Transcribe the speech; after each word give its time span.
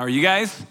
How 0.00 0.06
are 0.06 0.08
you 0.08 0.22
guys? 0.22 0.64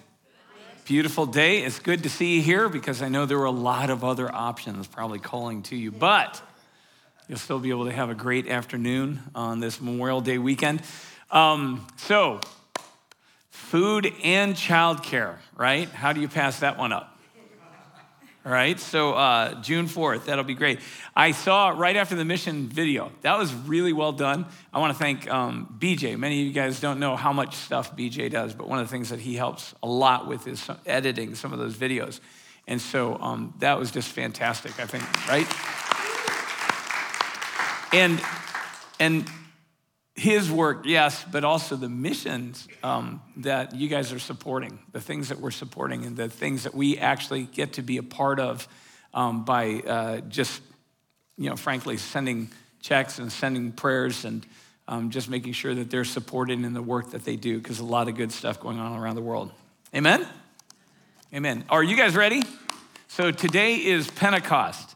Beautiful 0.86 1.27
day. 1.27 1.59
It's 1.59 1.77
good 1.77 2.02
to 2.02 2.09
see 2.09 2.38
you 2.38 2.41
here 2.41 2.68
because 2.68 3.04
I 3.04 3.09
know 3.09 3.27
there 3.27 3.38
were 3.38 3.45
a 3.45 3.52
lot 3.52 3.91
of 3.91 4.04
other 4.04 4.34
options 4.34 4.88
probably 4.88 5.20
calling 5.20 5.62
to 5.70 5.75
you, 5.75 5.91
but 5.91 6.41
you'll 7.27 7.38
still 7.38 7.59
be 7.59 7.70
able 7.70 7.86
to 7.86 7.91
have 7.91 8.09
a 8.09 8.16
great 8.16 8.48
afternoon 8.48 9.20
on 9.36 9.59
this 9.59 9.80
Memorial 9.80 10.20
Day 10.20 10.39
weekend. 10.39 10.81
Um, 11.30 11.86
so, 11.98 12.39
food 13.52 14.12
and 14.23 14.55
childcare, 14.55 15.36
right? 15.55 15.88
How 15.89 16.11
do 16.11 16.22
you 16.22 16.27
pass 16.27 16.61
that 16.61 16.80
one 16.80 16.91
up? 16.91 17.19
All 18.49 18.55
right, 18.55 18.80
so 18.80 19.13
uh, 19.13 19.62
June 19.62 19.85
4th, 19.85 20.26
that'll 20.26 20.44
be 20.44 20.55
great. 20.55 20.80
I 21.16 21.34
saw 21.34 21.70
right 21.70 21.95
after 21.95 22.16
the 22.16 22.26
mission 22.26 22.67
video, 22.67 23.12
that 23.22 23.38
was 23.38 23.53
really 23.53 23.94
well 23.94 24.12
done. 24.12 24.48
I 24.73 24.80
want 24.80 24.91
to 24.91 24.98
thank 24.98 25.30
um, 25.30 25.77
BJ. 25.77 26.17
Many 26.17 26.41
of 26.41 26.48
you 26.48 26.52
guys 26.52 26.80
don't 26.80 26.99
know 26.99 27.16
how 27.16 27.31
much 27.31 27.53
stuff 27.53 27.95
BJ 27.95 28.31
does, 28.31 28.55
but 28.55 28.67
one 28.67 28.80
of 28.80 28.88
the 28.88 28.91
things 28.91 29.09
that 29.09 29.20
he 29.20 29.35
helps 29.35 29.75
a 29.84 29.88
lot 29.88 30.25
with 30.25 30.48
is 30.48 30.67
editing 30.88 31.35
some 31.35 31.53
of 31.53 31.59
those 31.59 31.75
videos. 31.75 32.22
And 32.66 32.81
so 32.81 33.20
um, 33.22 33.53
that 33.59 33.77
was 33.77 33.91
just 33.91 34.09
fantastic, 34.09 34.80
I 34.80 34.88
think, 34.88 35.03
right? 35.27 35.45
And, 37.94 38.20
and 39.00 39.30
his 40.20 40.52
work, 40.52 40.82
yes, 40.84 41.26
but 41.32 41.46
also 41.46 41.78
the 41.78 41.88
missions 41.88 42.67
um, 42.84 43.22
that 43.38 43.73
you 43.73 43.88
guys 43.88 44.12
are 44.12 44.20
supporting, 44.20 44.78
the 44.92 45.00
things 45.00 45.30
that 45.30 45.39
we're 45.39 45.50
supporting, 45.50 46.06
and 46.06 46.17
the 46.17 46.28
things 46.28 46.64
that 46.64 46.76
we 46.76 46.98
actually 46.98 47.44
get 47.44 47.73
to 47.73 47.81
be 47.81 47.98
a 47.98 48.03
part 48.03 48.39
of 48.39 48.67
um, 49.14 49.45
by 49.45 49.76
uh, 49.76 50.20
just, 50.22 50.61
you 51.38 51.50
know, 51.50 51.56
frankly, 51.56 51.95
sending 51.95 52.52
checks 52.81 53.17
and 53.17 53.31
sending 53.31 53.72
prayers 53.72 54.26
and 54.26 54.45
um, 54.89 55.09
just 55.09 55.30
making 55.30 55.53
sure 55.53 55.73
that 55.73 55.89
they're 55.89 56.03
supported 56.03 56.64
in 56.64 56.73
the 56.73 56.81
work 56.81 57.11
that 57.11 57.23
they 57.23 57.38
do, 57.38 57.58
because 57.58 57.80
a 57.80 57.86
lot 57.86 58.09
of 58.09 58.16
good 58.16 58.31
stuff 58.31 58.59
going 58.59 58.78
on 58.78 59.00
around 59.00 59.16
the 59.16 59.22
world. 59.22 59.52
Amen? 59.95 60.28
Amen. 61.33 61.64
Are 61.70 61.83
you 61.83 61.95
guys 61.95 62.16
ready? 62.16 62.44
So 63.08 63.31
today 63.31 63.76
is 63.76 64.11
Pentecost. 64.11 64.95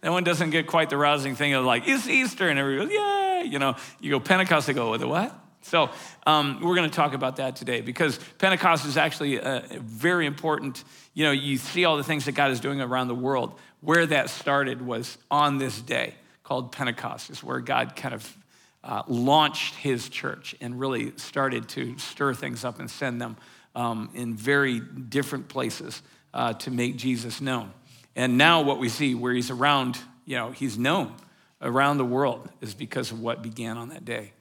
That 0.00 0.12
one 0.12 0.24
doesn't 0.24 0.50
get 0.50 0.66
quite 0.66 0.90
the 0.90 0.96
rousing 0.96 1.34
thing 1.34 1.54
of 1.54 1.64
like, 1.64 1.84
it's 1.86 2.08
Easter, 2.08 2.48
and 2.48 2.58
everybody 2.58 2.88
goes, 2.88 2.94
yay. 2.94 3.42
You 3.50 3.58
know, 3.58 3.76
you 4.00 4.10
go 4.10 4.20
Pentecost, 4.20 4.66
they 4.66 4.72
go, 4.72 4.90
with 4.90 5.00
the 5.00 5.08
what? 5.08 5.36
So 5.62 5.90
um, 6.26 6.60
we're 6.62 6.76
going 6.76 6.88
to 6.88 6.94
talk 6.94 7.12
about 7.12 7.36
that 7.36 7.56
today 7.56 7.80
because 7.80 8.20
Pentecost 8.38 8.86
is 8.86 8.96
actually 8.96 9.36
a 9.36 9.64
very 9.80 10.26
important. 10.26 10.84
You 11.12 11.24
know, 11.24 11.32
you 11.32 11.56
see 11.56 11.84
all 11.84 11.96
the 11.96 12.04
things 12.04 12.26
that 12.26 12.32
God 12.32 12.52
is 12.52 12.60
doing 12.60 12.80
around 12.80 13.08
the 13.08 13.16
world. 13.16 13.58
Where 13.80 14.06
that 14.06 14.30
started 14.30 14.80
was 14.80 15.18
on 15.28 15.58
this 15.58 15.80
day 15.80 16.14
called 16.44 16.70
Pentecost, 16.70 17.30
is 17.30 17.42
where 17.42 17.60
God 17.60 17.96
kind 17.96 18.14
of 18.14 18.36
uh, 18.84 19.02
launched 19.08 19.74
his 19.74 20.08
church 20.08 20.54
and 20.60 20.78
really 20.78 21.12
started 21.16 21.68
to 21.70 21.98
stir 21.98 22.32
things 22.32 22.64
up 22.64 22.78
and 22.78 22.88
send 22.88 23.20
them 23.20 23.36
um, 23.74 24.10
in 24.14 24.36
very 24.36 24.78
different 24.78 25.48
places 25.48 26.02
uh, 26.32 26.52
to 26.54 26.70
make 26.70 26.96
Jesus 26.96 27.40
known. 27.40 27.72
And 28.16 28.38
now 28.38 28.62
what 28.62 28.78
we 28.78 28.88
see 28.88 29.14
where 29.14 29.34
he's 29.34 29.50
around, 29.50 29.98
you 30.24 30.36
know, 30.36 30.50
he's 30.50 30.78
known 30.78 31.14
around 31.60 31.98
the 31.98 32.04
world 32.04 32.48
is 32.62 32.74
because 32.74 33.12
of 33.12 33.20
what 33.20 33.42
began 33.42 33.76
on 33.76 33.90
that 33.90 34.04
day. 34.04 34.32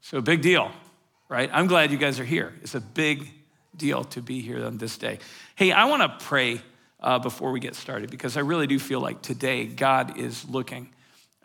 So 0.00 0.22
big 0.22 0.40
deal, 0.40 0.70
right? 1.28 1.50
I'm 1.52 1.66
glad 1.66 1.92
you 1.92 1.98
guys 1.98 2.18
are 2.18 2.24
here. 2.24 2.54
It's 2.62 2.74
a 2.74 2.80
big 2.80 3.28
deal 3.76 4.04
to 4.04 4.22
be 4.22 4.40
here 4.40 4.64
on 4.64 4.78
this 4.78 4.96
day. 4.96 5.18
Hey, 5.54 5.70
I 5.70 5.84
want 5.84 6.02
to 6.02 6.24
pray 6.24 6.62
uh, 6.98 7.18
before 7.18 7.52
we 7.52 7.60
get 7.60 7.74
started 7.74 8.10
because 8.10 8.38
I 8.38 8.40
really 8.40 8.66
do 8.66 8.78
feel 8.78 9.00
like 9.00 9.20
today 9.20 9.66
God 9.66 10.18
is 10.18 10.48
looking, 10.48 10.88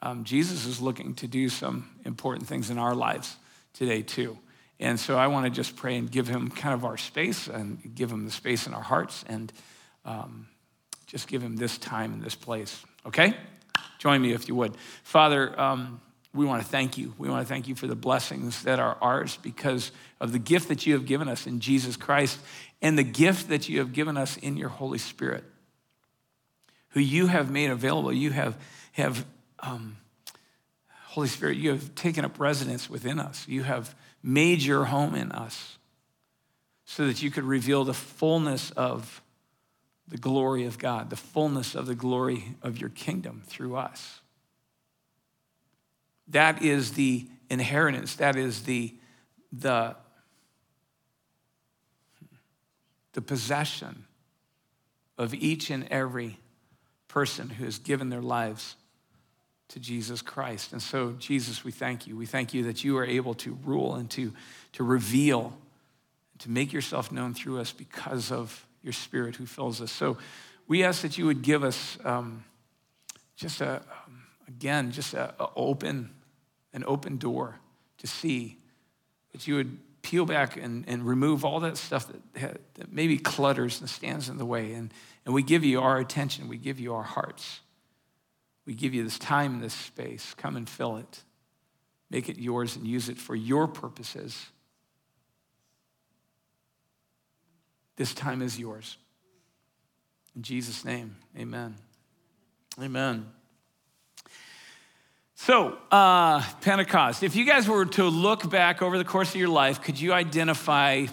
um, 0.02 0.24
Jesus 0.24 0.66
is 0.66 0.80
looking 0.80 1.14
to 1.16 1.28
do 1.28 1.50
some 1.50 1.90
important 2.06 2.47
things 2.47 2.69
in 2.69 2.78
our 2.78 2.96
lives 2.96 3.35
today 3.74 4.02
too. 4.02 4.38
And 4.80 5.00
so 5.00 5.18
I 5.18 5.28
want 5.28 5.46
to 5.46 5.50
just 5.50 5.75
pray 5.75 5.97
and 5.97 6.09
give 6.09 6.28
him 6.28 6.50
kind 6.50 6.74
of 6.74 6.85
our 6.85 6.97
space 6.97 7.47
and 7.47 7.80
give 7.96 8.12
him 8.12 8.25
the 8.25 8.31
space 8.31 8.68
in 8.68 8.74
our 8.74 8.81
hearts 8.81 9.24
and 9.28 9.52
um, 10.06 10.47
just 11.07 11.27
give 11.27 11.41
him 11.41 11.55
this 11.55 11.77
time 11.77 12.13
and 12.13 12.21
this 12.21 12.35
place, 12.35 12.83
okay? 13.05 13.35
Join 13.99 14.21
me 14.21 14.33
if 14.33 14.47
you 14.47 14.55
would. 14.55 14.75
Father, 15.03 15.59
um, 15.59 16.01
we 16.33 16.45
want 16.45 16.61
to 16.61 16.67
thank 16.67 16.97
you. 16.97 17.13
We 17.17 17.29
want 17.29 17.47
to 17.47 17.51
thank 17.51 17.67
you 17.67 17.75
for 17.75 17.88
the 17.88 17.95
blessings 17.95 18.63
that 18.63 18.79
are 18.79 18.97
ours 19.01 19.38
because 19.41 19.91
of 20.19 20.31
the 20.31 20.39
gift 20.39 20.67
that 20.67 20.85
you 20.85 20.93
have 20.93 21.05
given 21.05 21.29
us 21.29 21.47
in 21.47 21.59
Jesus 21.59 21.95
Christ 21.95 22.39
and 22.81 22.97
the 22.97 23.03
gift 23.03 23.49
that 23.49 23.69
you 23.69 23.79
have 23.79 23.93
given 23.93 24.17
us 24.17 24.38
in 24.38 24.57
your 24.57 24.69
Holy 24.69 24.97
Spirit, 24.97 25.43
who 26.89 26.99
you 26.99 27.27
have 27.27 27.49
made 27.49 27.69
available. 27.69 28.11
You 28.11 28.31
have, 28.31 28.57
have 28.91 29.25
um, 29.59 29.97
Holy 30.89 31.27
Spirit, 31.29 31.57
you 31.57 31.69
have 31.69 31.95
taken 31.95 32.25
up 32.25 32.39
residence 32.39 32.89
within 32.89 33.19
us. 33.19 33.47
You 33.47 33.63
have 33.63 33.95
made 34.22 34.61
your 34.61 34.85
home 34.85 35.16
in 35.16 35.31
us 35.31 35.77
so 36.83 37.07
that 37.07 37.23
you 37.23 37.31
could 37.31 37.45
reveal 37.45 37.85
the 37.85 37.93
fullness 37.93 38.72
of 38.72 39.22
the 40.07 40.17
glory 40.17 40.66
of 40.66 40.77
God, 40.77 41.09
the 41.09 41.16
fullness 41.16 41.75
of 41.75 41.88
the 41.88 41.95
glory 41.95 42.55
of 42.61 42.79
your 42.79 42.89
kingdom 42.89 43.41
through 43.45 43.75
us. 43.75 44.21
That 46.27 46.61
is 46.61 46.93
the 46.93 47.27
inheritance, 47.49 48.16
that 48.16 48.35
is 48.35 48.63
the, 48.63 48.93
the, 49.51 49.95
the 53.13 53.21
possession 53.21 54.05
of 55.17 55.33
each 55.33 55.69
and 55.69 55.88
every 55.89 56.37
person 57.07 57.49
who 57.49 57.66
has 57.66 57.79
given 57.79 58.09
their 58.09 58.22
lives 58.22 58.75
to 59.69 59.79
Jesus 59.79 60.22
Christ. 60.22 60.73
And 60.73 60.81
so, 60.81 61.13
Jesus, 61.13 61.63
we 61.63 61.72
thank 61.72 62.05
you. 62.05 62.16
We 62.16 62.25
thank 62.25 62.53
you 62.53 62.63
that 62.63 62.83
you 62.83 62.97
are 62.97 63.05
able 63.05 63.33
to 63.35 63.57
rule 63.63 63.95
and 63.95 64.09
to, 64.11 64.33
to 64.73 64.83
reveal, 64.83 65.57
to 66.39 66.49
make 66.49 66.73
yourself 66.73 67.11
known 67.11 67.33
through 67.33 67.59
us 67.59 67.72
because 67.72 68.31
of 68.31 68.65
your 68.85 68.94
spirit 68.94 69.35
who 69.35 69.46
fills 69.46 69.81
us. 69.81 69.91
So 69.91 70.18
we 70.68 70.84
ask 70.84 71.01
that 71.01 71.18
you 71.18 71.25
would 71.25 71.41
give 71.41 71.63
us 71.63 71.97
um, 72.06 72.46
just 73.35 73.59
a, 73.59 73.81
um, 74.06 74.23
again, 74.47 74.91
just 74.91 75.13
a, 75.13 75.34
a 75.40 75.50
open, 75.56 76.12
an 76.72 76.84
open 76.85 77.18
door 77.18 77.59
to 77.97 78.07
see, 78.07 78.57
that 79.34 79.47
you 79.47 79.56
would 79.56 79.79
peel 80.03 80.25
back 80.25 80.56
and, 80.56 80.85
and 80.88 81.06
remove 81.06 81.44
all 81.44 81.59
that 81.62 81.78
stuff 81.78 82.07
that, 82.07 82.62
that 82.75 82.94
maybe 82.94 83.18
clutters 83.18 83.81
and 83.81 83.90
stands 83.90 84.29
in 84.29 84.38
the 84.38 84.46
way. 84.46 84.73
And, 84.73 84.94
and 85.25 85.34
we 85.34 85.41
give 85.41 85.63
you 85.63 85.81
our 85.81 85.97
attention, 85.97 86.47
we 86.47 86.57
give 86.57 86.79
you 86.79 86.94
our 86.94 87.03
hearts. 87.03 87.62
We 88.67 88.73
give 88.73 88.94
you 88.94 89.03
this 89.03 89.19
time 89.19 89.59
this 89.59 89.73
space. 89.73 90.34
Come 90.38 90.56
and 90.56 90.69
fill 90.69 90.97
it. 90.97 91.23
Make 92.09 92.29
it 92.29 92.38
yours 92.38 92.75
and 92.75 92.85
use 92.85 93.09
it 93.09 93.17
for 93.17 93.35
your 93.35 93.67
purposes 93.67 94.47
This 97.95 98.13
time 98.13 98.41
is 98.41 98.59
yours. 98.59 98.97
In 100.35 100.41
Jesus' 100.41 100.83
name, 100.83 101.16
amen. 101.38 101.75
Amen. 102.81 103.25
So, 105.35 105.78
uh, 105.91 106.44
Pentecost. 106.61 107.23
If 107.23 107.35
you 107.35 107.45
guys 107.45 107.67
were 107.67 107.85
to 107.85 108.05
look 108.05 108.50
back 108.50 108.81
over 108.81 108.97
the 108.97 109.05
course 109.05 109.29
of 109.29 109.35
your 109.35 109.50
life, 109.50 109.81
could 109.81 110.00
you 110.00 110.11
identify 110.11 111.05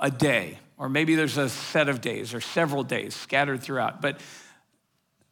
a 0.00 0.10
day? 0.10 0.58
Or 0.78 0.88
maybe 0.88 1.14
there's 1.14 1.38
a 1.38 1.48
set 1.48 1.88
of 1.88 2.00
days 2.00 2.34
or 2.34 2.40
several 2.40 2.82
days 2.82 3.14
scattered 3.14 3.62
throughout. 3.62 4.00
But 4.00 4.20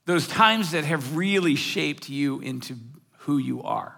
those 0.06 0.26
times 0.26 0.72
that 0.72 0.84
have 0.84 1.16
really 1.16 1.54
shaped 1.54 2.08
you 2.08 2.40
into 2.40 2.76
who 3.18 3.38
you 3.38 3.62
are, 3.62 3.96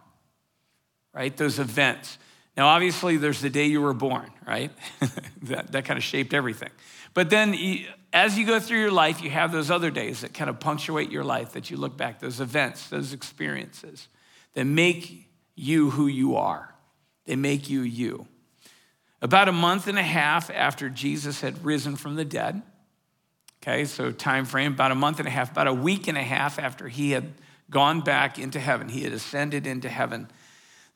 right? 1.13 1.37
Those 1.37 1.59
events. 1.59 2.19
Now, 2.57 2.69
obviously, 2.69 3.17
there's 3.17 3.41
the 3.41 3.51
day 3.51 3.67
you 3.67 3.81
were 3.81 3.95
born, 3.95 4.31
right? 4.47 4.71
that, 5.43 5.73
that 5.73 5.85
kind 5.85 5.97
of 5.97 6.05
shaped 6.05 6.35
everything. 6.35 6.71
But 7.15 7.31
then, 7.31 7.55
as 8.13 8.39
you 8.39 8.47
go 8.47 8.61
through 8.61 8.81
your 8.81 8.91
life, 8.91 9.23
you 9.23 9.31
have 9.31 9.53
those 9.53 9.71
other 9.71 9.91
days 9.91 10.21
that 10.21 10.35
kind 10.35 10.51
of 10.51 10.61
punctuate 10.61 11.11
your 11.11 11.25
life, 11.25 11.53
that 11.53 11.71
you 11.71 11.77
look 11.77 11.97
back, 11.97 12.21
those 12.21 12.41
events, 12.41 12.89
those 12.89 13.13
experiences 13.13 14.09
that 14.55 14.65
make 14.65 15.31
you 15.55 15.91
who 15.91 16.07
you 16.07 16.37
are. 16.37 16.75
They 17.25 17.37
make 17.37 17.71
you 17.71 17.83
you. 17.83 18.27
About 19.23 19.49
a 19.49 19.53
month 19.53 19.87
and 19.87 19.99
a 19.99 20.03
half 20.03 20.51
after 20.51 20.91
Jesus 20.91 21.41
had 21.41 21.65
risen 21.65 21.97
from 21.97 22.17
the 22.17 22.25
dead, 22.25 22.61
okay, 23.63 23.85
so 23.85 24.11
time 24.11 24.45
frame, 24.45 24.73
about 24.73 24.91
a 24.91 24.97
month 24.97 25.21
and 25.21 25.29
a 25.29 25.31
half, 25.31 25.53
about 25.53 25.69
a 25.69 25.75
week 25.75 26.09
and 26.09 26.19
a 26.19 26.23
half 26.23 26.59
after 26.59 26.89
he 26.89 27.13
had 27.13 27.33
gone 27.71 28.01
back 28.01 28.39
into 28.39 28.59
heaven, 28.59 28.89
he 28.89 29.05
had 29.05 29.13
ascended 29.13 29.67
into 29.67 29.89
heaven 29.89 30.29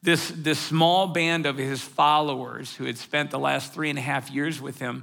this, 0.06 0.30
this 0.36 0.60
small 0.60 1.08
band 1.08 1.46
of 1.46 1.56
his 1.56 1.82
followers 1.82 2.72
who 2.76 2.84
had 2.84 2.96
spent 2.96 3.32
the 3.32 3.40
last 3.40 3.74
three 3.74 3.90
and 3.90 3.98
a 3.98 4.02
half 4.02 4.30
years 4.30 4.60
with 4.60 4.78
him, 4.78 5.02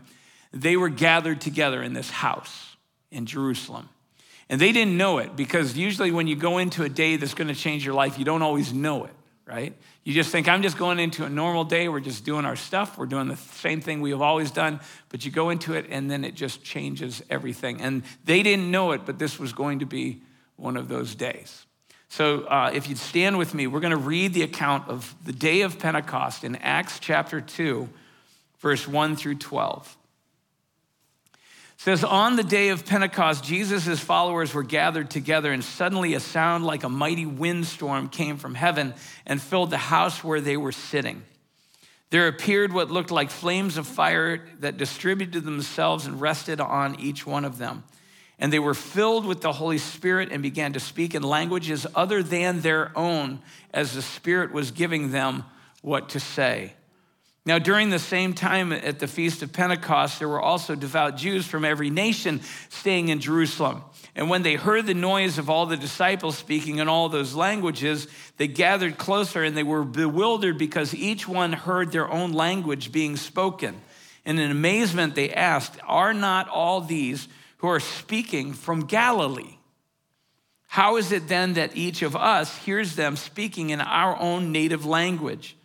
they 0.53 0.77
were 0.77 0.87
gathered 0.87 1.41
together 1.41 1.83
in 1.83 1.91
this 1.91 2.09
house 2.09 2.77
in 3.11 3.25
Jerusalem. 3.25 3.89
And 4.47 4.61
they 4.61 4.71
didn't 4.71 4.95
know 4.95 5.17
it 5.17 5.35
because 5.35 5.75
usually 5.75 6.11
when 6.11 6.27
you 6.27 6.37
go 6.37 6.57
into 6.57 6.83
a 6.83 6.89
day 6.89 7.17
that's 7.17 7.33
going 7.33 7.49
to 7.49 7.53
change 7.53 7.83
your 7.83 7.93
life, 7.93 8.17
you 8.17 8.23
don't 8.23 8.43
always 8.43 8.71
know 8.71 9.03
it, 9.03 9.11
right? 9.45 9.75
You 10.05 10.13
just 10.13 10.31
think, 10.31 10.47
I'm 10.47 10.61
just 10.61 10.77
going 10.77 10.99
into 10.99 11.25
a 11.25 11.29
normal 11.29 11.65
day. 11.65 11.89
We're 11.89 11.99
just 11.99 12.23
doing 12.23 12.45
our 12.45 12.55
stuff. 12.55 12.97
We're 12.97 13.05
doing 13.05 13.27
the 13.27 13.35
same 13.35 13.81
thing 13.81 13.99
we 13.99 14.11
have 14.11 14.21
always 14.21 14.51
done. 14.51 14.79
But 15.09 15.25
you 15.25 15.31
go 15.31 15.49
into 15.49 15.73
it 15.73 15.87
and 15.89 16.09
then 16.09 16.23
it 16.23 16.33
just 16.33 16.63
changes 16.63 17.21
everything. 17.29 17.81
And 17.81 18.03
they 18.23 18.41
didn't 18.41 18.71
know 18.71 18.93
it, 18.93 19.01
but 19.05 19.19
this 19.19 19.37
was 19.37 19.51
going 19.51 19.79
to 19.79 19.85
be 19.85 20.21
one 20.55 20.77
of 20.77 20.87
those 20.87 21.13
days. 21.13 21.65
So 22.13 22.41
uh, 22.41 22.69
if 22.71 22.87
you'd 22.87 22.99
stand 22.99 23.39
with 23.39 23.55
me, 23.55 23.65
we're 23.65 23.79
going 23.79 23.89
to 23.89 23.97
read 23.97 24.35
the 24.35 24.43
account 24.43 24.87
of 24.87 25.15
the 25.25 25.33
day 25.33 25.61
of 25.61 25.79
Pentecost 25.79 26.43
in 26.43 26.55
Acts 26.57 26.99
chapter 26.99 27.41
2, 27.41 27.89
verse 28.59 28.87
1 28.87 29.15
through 29.15 29.37
12. 29.37 29.97
It 31.33 31.39
says, 31.77 32.03
On 32.03 32.35
the 32.35 32.43
day 32.43 32.69
of 32.69 32.85
Pentecost, 32.85 33.43
Jesus' 33.43 33.99
followers 33.99 34.53
were 34.53 34.61
gathered 34.61 35.09
together, 35.09 35.51
and 35.51 35.63
suddenly 35.63 36.13
a 36.13 36.19
sound 36.19 36.67
like 36.67 36.83
a 36.83 36.89
mighty 36.89 37.25
windstorm 37.25 38.09
came 38.09 38.37
from 38.37 38.53
heaven 38.53 38.93
and 39.25 39.41
filled 39.41 39.71
the 39.71 39.77
house 39.77 40.23
where 40.23 40.39
they 40.39 40.55
were 40.55 40.71
sitting. 40.71 41.23
There 42.11 42.27
appeared 42.27 42.73
what 42.73 42.91
looked 42.91 43.09
like 43.09 43.31
flames 43.31 43.75
of 43.75 43.87
fire 43.87 44.47
that 44.59 44.77
distributed 44.77 45.45
themselves 45.45 46.05
and 46.05 46.21
rested 46.21 46.61
on 46.61 46.99
each 46.99 47.25
one 47.25 47.43
of 47.43 47.57
them. 47.57 47.85
And 48.39 48.51
they 48.51 48.59
were 48.59 48.73
filled 48.73 49.25
with 49.25 49.41
the 49.41 49.53
Holy 49.53 49.77
Spirit 49.77 50.29
and 50.31 50.41
began 50.41 50.73
to 50.73 50.79
speak 50.79 51.15
in 51.15 51.23
languages 51.23 51.85
other 51.95 52.23
than 52.23 52.61
their 52.61 52.91
own 52.97 53.39
as 53.73 53.93
the 53.93 54.01
Spirit 54.01 54.51
was 54.51 54.71
giving 54.71 55.11
them 55.11 55.43
what 55.81 56.09
to 56.09 56.19
say. 56.19 56.73
Now, 57.45 57.59
during 57.59 57.89
the 57.89 57.99
same 57.99 58.33
time 58.33 58.71
at 58.71 58.99
the 58.99 59.07
Feast 59.07 59.43
of 59.43 59.51
Pentecost, 59.51 60.19
there 60.19 60.29
were 60.29 60.41
also 60.41 60.75
devout 60.75 61.17
Jews 61.17 61.45
from 61.45 61.65
every 61.65 61.89
nation 61.89 62.39
staying 62.69 63.09
in 63.09 63.19
Jerusalem. 63.19 63.83
And 64.15 64.29
when 64.29 64.43
they 64.43 64.55
heard 64.55 64.85
the 64.85 64.93
noise 64.93 65.37
of 65.37 65.49
all 65.49 65.65
the 65.65 65.75
disciples 65.75 66.37
speaking 66.37 66.77
in 66.77 66.87
all 66.87 67.09
those 67.09 67.33
languages, 67.33 68.07
they 68.37 68.47
gathered 68.47 68.97
closer 68.97 69.43
and 69.43 69.57
they 69.57 69.63
were 69.63 69.83
bewildered 69.83 70.57
because 70.57 70.95
each 70.95 71.27
one 71.27 71.51
heard 71.51 71.91
their 71.91 72.09
own 72.09 72.31
language 72.31 72.93
being 72.93 73.17
spoken. 73.17 73.81
And 74.23 74.39
in 74.39 74.49
amazement, 74.49 75.15
they 75.15 75.33
asked, 75.33 75.77
Are 75.85 76.13
not 76.13 76.47
all 76.47 76.79
these 76.79 77.27
who 77.63 77.69
are 77.69 77.79
speaking 77.79 78.51
from 78.51 78.81
Galilee. 78.81 79.55
How 80.67 80.97
is 80.97 81.13
it 81.13 81.29
then 81.29 81.53
that 81.53 81.77
each 81.77 82.01
of 82.01 82.13
us 82.13 82.57
hears 82.57 82.97
them 82.97 83.15
speaking 83.15 83.69
in 83.69 83.79
our 83.79 84.19
own 84.19 84.51
native 84.51 84.85
language? 84.85 85.55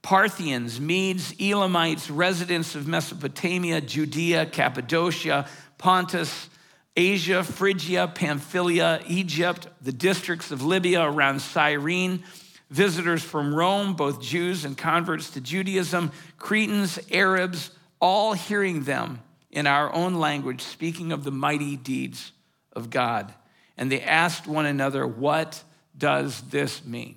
Parthians, 0.00 0.80
Medes, 0.80 1.34
Elamites, 1.38 2.08
residents 2.08 2.74
of 2.74 2.88
Mesopotamia, 2.88 3.82
Judea, 3.82 4.46
Cappadocia, 4.46 5.46
Pontus, 5.76 6.48
Asia, 6.96 7.44
Phrygia, 7.44 8.10
Pamphylia, 8.14 9.02
Egypt, 9.06 9.66
the 9.82 9.92
districts 9.92 10.50
of 10.50 10.64
Libya 10.64 11.02
around 11.02 11.42
Cyrene, 11.42 12.24
visitors 12.70 13.22
from 13.22 13.54
Rome, 13.54 13.92
both 13.92 14.22
Jews 14.22 14.64
and 14.64 14.74
converts 14.74 15.28
to 15.32 15.42
Judaism, 15.42 16.12
Cretans, 16.38 16.98
Arabs, 17.12 17.72
all 18.00 18.32
hearing 18.32 18.84
them 18.84 19.20
in 19.50 19.66
our 19.66 19.92
own 19.92 20.14
language, 20.14 20.60
speaking 20.60 21.12
of 21.12 21.24
the 21.24 21.30
mighty 21.30 21.76
deeds 21.76 22.32
of 22.72 22.90
God. 22.90 23.34
And 23.76 23.90
they 23.90 24.00
asked 24.00 24.46
one 24.46 24.66
another, 24.66 25.06
What 25.06 25.62
does 25.96 26.42
this 26.42 26.84
mean? 26.84 27.16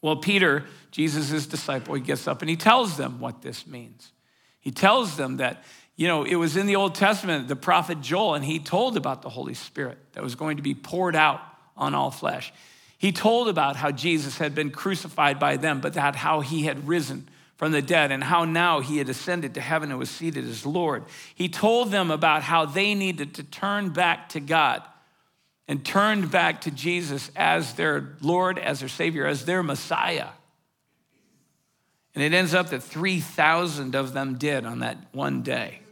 Well, 0.00 0.16
Peter, 0.16 0.64
Jesus' 0.90 1.46
disciple, 1.46 1.94
he 1.94 2.00
gets 2.00 2.26
up 2.26 2.42
and 2.42 2.50
he 2.50 2.56
tells 2.56 2.96
them 2.96 3.20
what 3.20 3.42
this 3.42 3.66
means. 3.66 4.10
He 4.60 4.70
tells 4.70 5.16
them 5.16 5.36
that, 5.36 5.62
you 5.96 6.08
know, 6.08 6.24
it 6.24 6.34
was 6.34 6.56
in 6.56 6.66
the 6.66 6.76
Old 6.76 6.94
Testament, 6.94 7.48
the 7.48 7.56
prophet 7.56 8.00
Joel, 8.00 8.34
and 8.34 8.44
he 8.44 8.58
told 8.58 8.96
about 8.96 9.22
the 9.22 9.28
Holy 9.28 9.54
Spirit 9.54 9.98
that 10.12 10.22
was 10.22 10.34
going 10.34 10.56
to 10.56 10.62
be 10.62 10.74
poured 10.74 11.14
out 11.14 11.40
on 11.76 11.94
all 11.94 12.10
flesh. 12.10 12.52
He 12.98 13.12
told 13.12 13.48
about 13.48 13.76
how 13.76 13.90
Jesus 13.90 14.38
had 14.38 14.54
been 14.54 14.70
crucified 14.70 15.38
by 15.38 15.56
them, 15.56 15.80
but 15.80 15.94
that 15.94 16.16
how 16.16 16.40
he 16.40 16.64
had 16.64 16.86
risen 16.86 17.28
from 17.62 17.70
the 17.70 17.80
dead 17.80 18.10
and 18.10 18.24
how 18.24 18.44
now 18.44 18.80
he 18.80 18.98
had 18.98 19.08
ascended 19.08 19.54
to 19.54 19.60
heaven 19.60 19.90
and 19.90 19.96
was 19.96 20.10
seated 20.10 20.44
as 20.48 20.66
Lord. 20.66 21.04
He 21.32 21.48
told 21.48 21.92
them 21.92 22.10
about 22.10 22.42
how 22.42 22.64
they 22.64 22.92
needed 22.96 23.34
to 23.34 23.44
turn 23.44 23.90
back 23.90 24.30
to 24.30 24.40
God 24.40 24.82
and 25.68 25.84
turned 25.84 26.28
back 26.32 26.62
to 26.62 26.72
Jesus 26.72 27.30
as 27.36 27.74
their 27.74 28.16
Lord, 28.20 28.58
as 28.58 28.80
their 28.80 28.88
Savior, 28.88 29.28
as 29.28 29.44
their 29.44 29.62
Messiah. 29.62 30.30
And 32.16 32.24
it 32.24 32.34
ends 32.34 32.52
up 32.52 32.70
that 32.70 32.82
3,000 32.82 33.94
of 33.94 34.12
them 34.12 34.38
did 34.38 34.66
on 34.66 34.80
that 34.80 34.96
one 35.12 35.42
day. 35.42 35.82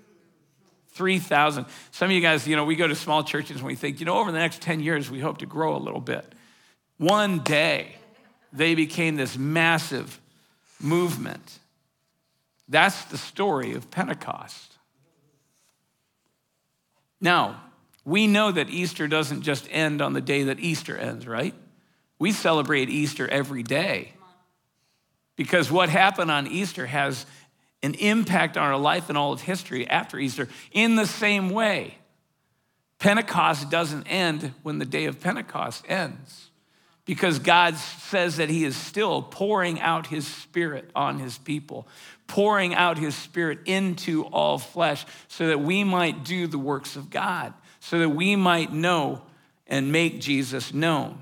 3,000. 0.95 1.67
Some 1.93 2.07
of 2.07 2.11
you 2.11 2.21
guys, 2.21 2.49
you 2.49 2.57
know, 2.57 2.65
we 2.65 2.75
go 2.75 2.89
to 2.89 2.97
small 2.97 3.23
churches 3.23 3.59
and 3.59 3.67
we 3.67 3.77
think, 3.77 4.01
you 4.01 4.07
know, 4.07 4.19
over 4.19 4.33
the 4.33 4.39
next 4.39 4.61
10 4.61 4.81
years, 4.81 5.09
we 5.09 5.21
hope 5.21 5.39
to 5.39 5.47
grow 5.47 5.77
a 5.77 5.79
little 5.79 6.01
bit. 6.01 6.35
One 6.99 7.39
day, 7.39 7.95
they 8.53 8.75
became 8.75 9.15
this 9.15 9.39
massive 9.39 10.21
movement. 10.81 11.60
That's 12.71 13.05
the 13.07 13.19
story 13.19 13.75
of 13.75 13.91
Pentecost. 13.91 14.79
Now, 17.21 17.61
we 18.05 18.27
know 18.27 18.51
that 18.53 18.71
Easter 18.71 19.09
doesn't 19.09 19.43
just 19.43 19.69
end 19.71 20.01
on 20.01 20.15
the 20.15 20.21
day 20.21 20.45
that 20.45 20.61
Easter 20.61 20.97
ends, 20.97 21.27
right? 21.27 21.55
We 22.19 22.33
celebrate 22.33 22.89
Easter 22.89 23.29
every 23.29 23.65
day. 23.65 24.13
Because 25.37 25.71
what 25.71 25.89
happened 25.89 26.31
on 26.31 26.47
Easter 26.47 26.87
has 26.87 27.27
an 27.83 27.95
impact 27.95 28.57
on 28.57 28.63
our 28.65 28.79
life 28.79 29.09
and 29.09 29.19
all 29.19 29.33
of 29.33 29.41
history 29.41 29.89
after 29.89 30.19
Easter 30.19 30.49
in 30.71 30.97
the 30.97 31.07
same 31.07 31.51
way. 31.51 31.97
Pentecost 32.99 33.71
doesn't 33.71 34.07
end 34.07 34.55
when 34.63 34.79
the 34.79 34.85
day 34.85 35.07
of 35.07 35.21
Pentecost 35.21 35.85
ends 35.89 36.51
because 37.07 37.39
God 37.39 37.77
says 37.77 38.37
that 38.37 38.51
He 38.51 38.65
is 38.65 38.77
still 38.77 39.23
pouring 39.23 39.81
out 39.81 40.07
His 40.07 40.27
Spirit 40.27 40.91
on 40.95 41.19
His 41.19 41.39
people, 41.39 41.89
pouring 42.31 42.77
out 42.77 42.97
His 42.97 43.17
Spirit 43.17 43.59
into 43.67 44.25
all 44.27 44.57
flesh 44.57 45.05
so 45.27 45.49
that 45.49 45.61
we 45.61 45.83
might 45.83 46.25
do 46.25 46.47
the 46.47 46.61
works 46.61 46.95
of 46.95 47.11
God, 47.11 47.53
so 47.81 47.99
that 47.99 48.11
we 48.11 48.37
might 48.37 48.73
know 48.73 49.23
and 49.67 49.91
make 49.91 50.21
Jesus 50.21 50.73
known. 50.73 51.19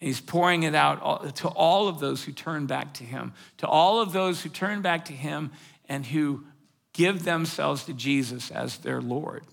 He's 0.00 0.20
pouring 0.20 0.64
it 0.64 0.74
out 0.74 1.36
to 1.36 1.48
all 1.48 1.86
of 1.86 2.00
those 2.00 2.24
who 2.24 2.32
turn 2.32 2.66
back 2.66 2.94
to 2.94 3.04
Him, 3.04 3.32
to 3.58 3.68
all 3.68 4.00
of 4.00 4.12
those 4.12 4.42
who 4.42 4.48
turn 4.48 4.82
back 4.82 5.04
to 5.04 5.12
Him 5.12 5.52
and 5.88 6.04
who 6.04 6.44
give 6.92 7.22
themselves 7.22 7.84
to 7.84 7.92
Jesus 7.92 8.50
as 8.50 8.78
their 8.78 9.00
Lord, 9.00 9.44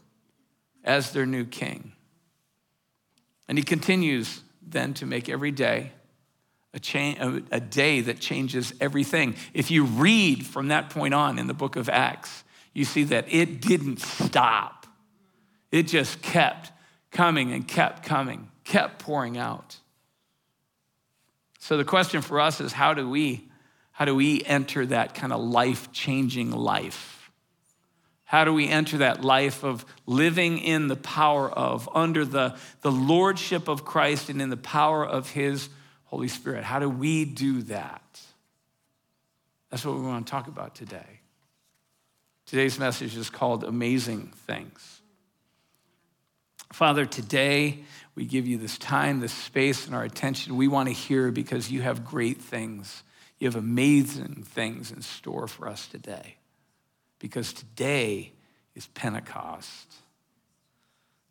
as 0.83 1.11
their 1.11 1.27
new 1.27 1.45
King. 1.45 1.91
And 3.47 3.59
He 3.59 3.63
continues 3.63 4.41
then 4.65 4.95
to 4.95 5.05
make 5.05 5.29
every 5.29 5.51
day 5.51 5.91
a, 6.75 6.79
cha- 6.79 7.39
a 7.51 7.59
day 7.59 8.01
that 8.01 8.19
changes 8.19 8.73
everything. 8.79 9.35
If 9.53 9.71
you 9.71 9.85
read 9.85 10.45
from 10.45 10.67
that 10.67 10.91
point 10.91 11.13
on 11.13 11.39
in 11.39 11.47
the 11.47 11.53
book 11.53 11.77
of 11.77 11.89
Acts, 11.89 12.43
you 12.73 12.85
see 12.85 13.05
that 13.05 13.25
it 13.29 13.61
didn't 13.61 14.01
stop. 14.01 14.85
It 15.71 15.83
just 15.83 16.21
kept 16.21 16.71
coming 17.11 17.51
and 17.51 17.67
kept 17.67 18.03
coming, 18.03 18.51
kept 18.63 18.99
pouring 18.99 19.37
out. 19.37 19.77
So 21.59 21.77
the 21.77 21.85
question 21.85 22.21
for 22.21 22.39
us 22.39 22.61
is 22.61 22.73
how 22.73 22.93
do 22.93 23.09
we 23.09 23.49
how 23.91 24.03
do 24.03 24.13
we 24.13 24.43
enter 24.43 24.85
that 24.87 25.15
kind 25.15 25.31
of 25.31 25.39
life-changing 25.39 26.51
life? 26.51 27.31
How 28.25 28.43
do 28.43 28.53
we 28.53 28.67
enter 28.67 28.97
that 28.97 29.23
life 29.23 29.63
of 29.63 29.85
living 30.05 30.57
in 30.57 30.89
the 30.89 30.97
power 30.97 31.49
of, 31.49 31.87
under 31.95 32.25
the, 32.25 32.57
the 32.81 32.91
lordship 32.91 33.69
of 33.69 33.85
Christ 33.85 34.29
and 34.29 34.41
in 34.41 34.49
the 34.49 34.57
power 34.57 35.05
of 35.05 35.29
His 35.29 35.69
Holy 36.15 36.29
Spirit? 36.29 36.63
How 36.63 36.79
do 36.79 36.89
we 36.89 37.25
do 37.25 37.63
that? 37.63 38.21
That's 39.69 39.83
what 39.83 39.95
we 39.95 40.01
want 40.01 40.25
to 40.25 40.31
talk 40.31 40.47
about 40.47 40.73
today. 40.73 41.19
Today's 42.45 42.79
message 42.79 43.17
is 43.17 43.29
called 43.29 43.65
Amazing 43.65 44.31
Things. 44.47 45.01
Father, 46.71 47.05
today 47.05 47.79
we 48.15 48.23
give 48.23 48.47
you 48.47 48.57
this 48.57 48.77
time, 48.77 49.19
this 49.19 49.33
space, 49.33 49.87
and 49.87 49.93
our 49.93 50.03
attention. 50.03 50.55
We 50.55 50.69
want 50.69 50.87
to 50.87 50.93
hear 50.93 51.31
because 51.31 51.69
you 51.69 51.81
have 51.81 52.05
great 52.05 52.41
things. 52.41 53.03
You 53.37 53.49
have 53.49 53.57
amazing 53.57 54.45
things 54.47 54.93
in 54.93 55.01
store 55.01 55.49
for 55.49 55.67
us 55.67 55.85
today 55.85 56.37
because 57.19 57.51
today 57.51 58.31
is 58.73 58.87
Pentecost. 58.87 59.95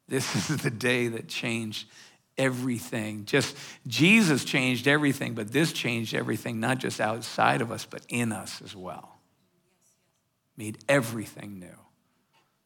This 0.08 0.50
is 0.50 0.60
the 0.60 0.70
day 0.70 1.08
that 1.08 1.26
changed 1.26 1.88
everything. 2.36 3.24
Just 3.24 3.56
Jesus 3.86 4.44
changed 4.44 4.88
everything, 4.88 5.34
but 5.34 5.52
this 5.52 5.72
changed 5.72 6.14
everything, 6.14 6.60
not 6.60 6.78
just 6.78 7.00
outside 7.00 7.60
of 7.60 7.70
us, 7.70 7.84
but 7.84 8.02
in 8.08 8.32
us 8.32 8.60
as 8.62 8.74
well. 8.74 9.18
Made 10.56 10.78
everything 10.88 11.58
new. 11.58 11.78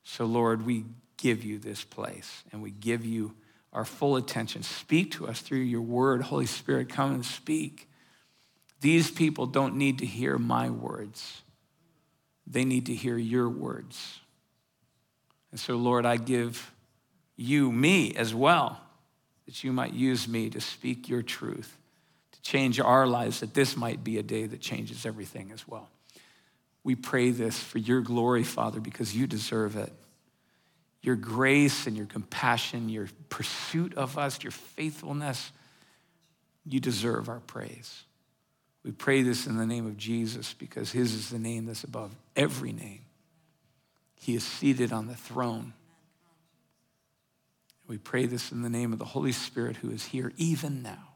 So, 0.02 0.24
Lord, 0.24 0.64
we 0.64 0.84
give 1.16 1.44
you 1.44 1.58
this 1.58 1.84
place 1.84 2.44
and 2.52 2.62
we 2.62 2.70
give 2.70 3.04
you 3.04 3.34
our 3.72 3.84
full 3.84 4.16
attention. 4.16 4.62
Speak 4.62 5.12
to 5.12 5.28
us 5.28 5.40
through 5.40 5.58
your 5.58 5.82
word. 5.82 6.22
Holy 6.22 6.46
Spirit, 6.46 6.88
come 6.88 7.12
and 7.12 7.24
speak. 7.24 7.88
These 8.80 9.10
people 9.10 9.46
don't 9.46 9.76
need 9.76 9.98
to 9.98 10.06
hear 10.06 10.38
my 10.38 10.70
words. 10.70 11.42
They 12.46 12.64
need 12.64 12.86
to 12.86 12.94
hear 12.94 13.18
your 13.18 13.48
words. 13.48 14.20
And 15.50 15.60
so, 15.60 15.76
Lord, 15.76 16.06
I 16.06 16.16
give 16.16 16.72
you 17.36 17.70
me 17.70 18.14
as 18.14 18.34
well, 18.34 18.80
that 19.48 19.64
you 19.64 19.72
might 19.72 19.94
use 19.94 20.28
me 20.28 20.50
to 20.50 20.60
speak 20.60 21.08
your 21.08 21.22
truth, 21.22 21.78
to 22.32 22.42
change 22.42 22.78
our 22.78 23.06
lives, 23.06 23.40
that 23.40 23.54
this 23.54 23.78
might 23.78 24.04
be 24.04 24.18
a 24.18 24.22
day 24.22 24.44
that 24.46 24.60
changes 24.60 25.06
everything 25.06 25.52
as 25.52 25.66
well. 25.66 25.88
We 26.84 26.94
pray 26.94 27.30
this 27.30 27.58
for 27.58 27.78
your 27.78 28.02
glory, 28.02 28.42
Father, 28.42 28.78
because 28.78 29.16
you 29.16 29.26
deserve 29.26 29.76
it. 29.76 29.90
Your 31.00 31.16
grace 31.16 31.86
and 31.86 31.96
your 31.96 32.04
compassion, 32.04 32.90
your 32.90 33.08
pursuit 33.30 33.94
of 33.94 34.18
us, 34.18 34.42
your 34.42 34.50
faithfulness. 34.50 35.50
You 36.66 36.78
deserve 36.78 37.30
our 37.30 37.40
praise. 37.40 38.02
We 38.84 38.92
pray 38.92 39.22
this 39.22 39.46
in 39.46 39.56
the 39.56 39.64
name 39.64 39.86
of 39.86 39.96
Jesus 39.96 40.52
because 40.52 40.92
his 40.92 41.14
is 41.14 41.30
the 41.30 41.38
name 41.38 41.64
that's 41.64 41.84
above 41.84 42.14
every 42.36 42.72
name. 42.72 43.00
He 44.14 44.34
is 44.34 44.44
seated 44.44 44.92
on 44.92 45.06
the 45.06 45.14
throne. 45.14 45.72
We 47.88 47.96
pray 47.96 48.26
this 48.26 48.52
in 48.52 48.60
the 48.60 48.68
name 48.68 48.92
of 48.92 48.98
the 48.98 49.06
Holy 49.06 49.32
Spirit 49.32 49.76
who 49.76 49.90
is 49.90 50.04
here 50.04 50.32
even 50.36 50.82
now. 50.82 51.08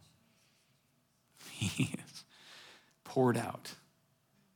He 1.53 1.85
is 1.85 2.25
poured 3.05 3.37
out, 3.37 3.71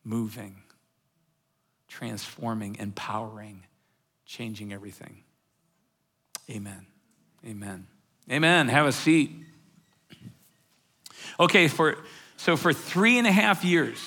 moving, 0.03 0.57
transforming, 1.87 2.77
empowering, 2.81 3.63
changing 4.25 4.73
everything. 4.73 5.23
Amen. 6.51 6.87
Amen. 7.47 7.87
Amen. 8.31 8.69
Have 8.69 8.87
a 8.87 8.93
seat. 8.93 9.31
Okay, 11.39 11.69
for 11.69 11.97
so 12.39 12.57
for 12.57 12.73
three 12.73 13.19
and 13.19 13.27
a 13.27 13.33
half 13.33 13.65
years, 13.65 13.99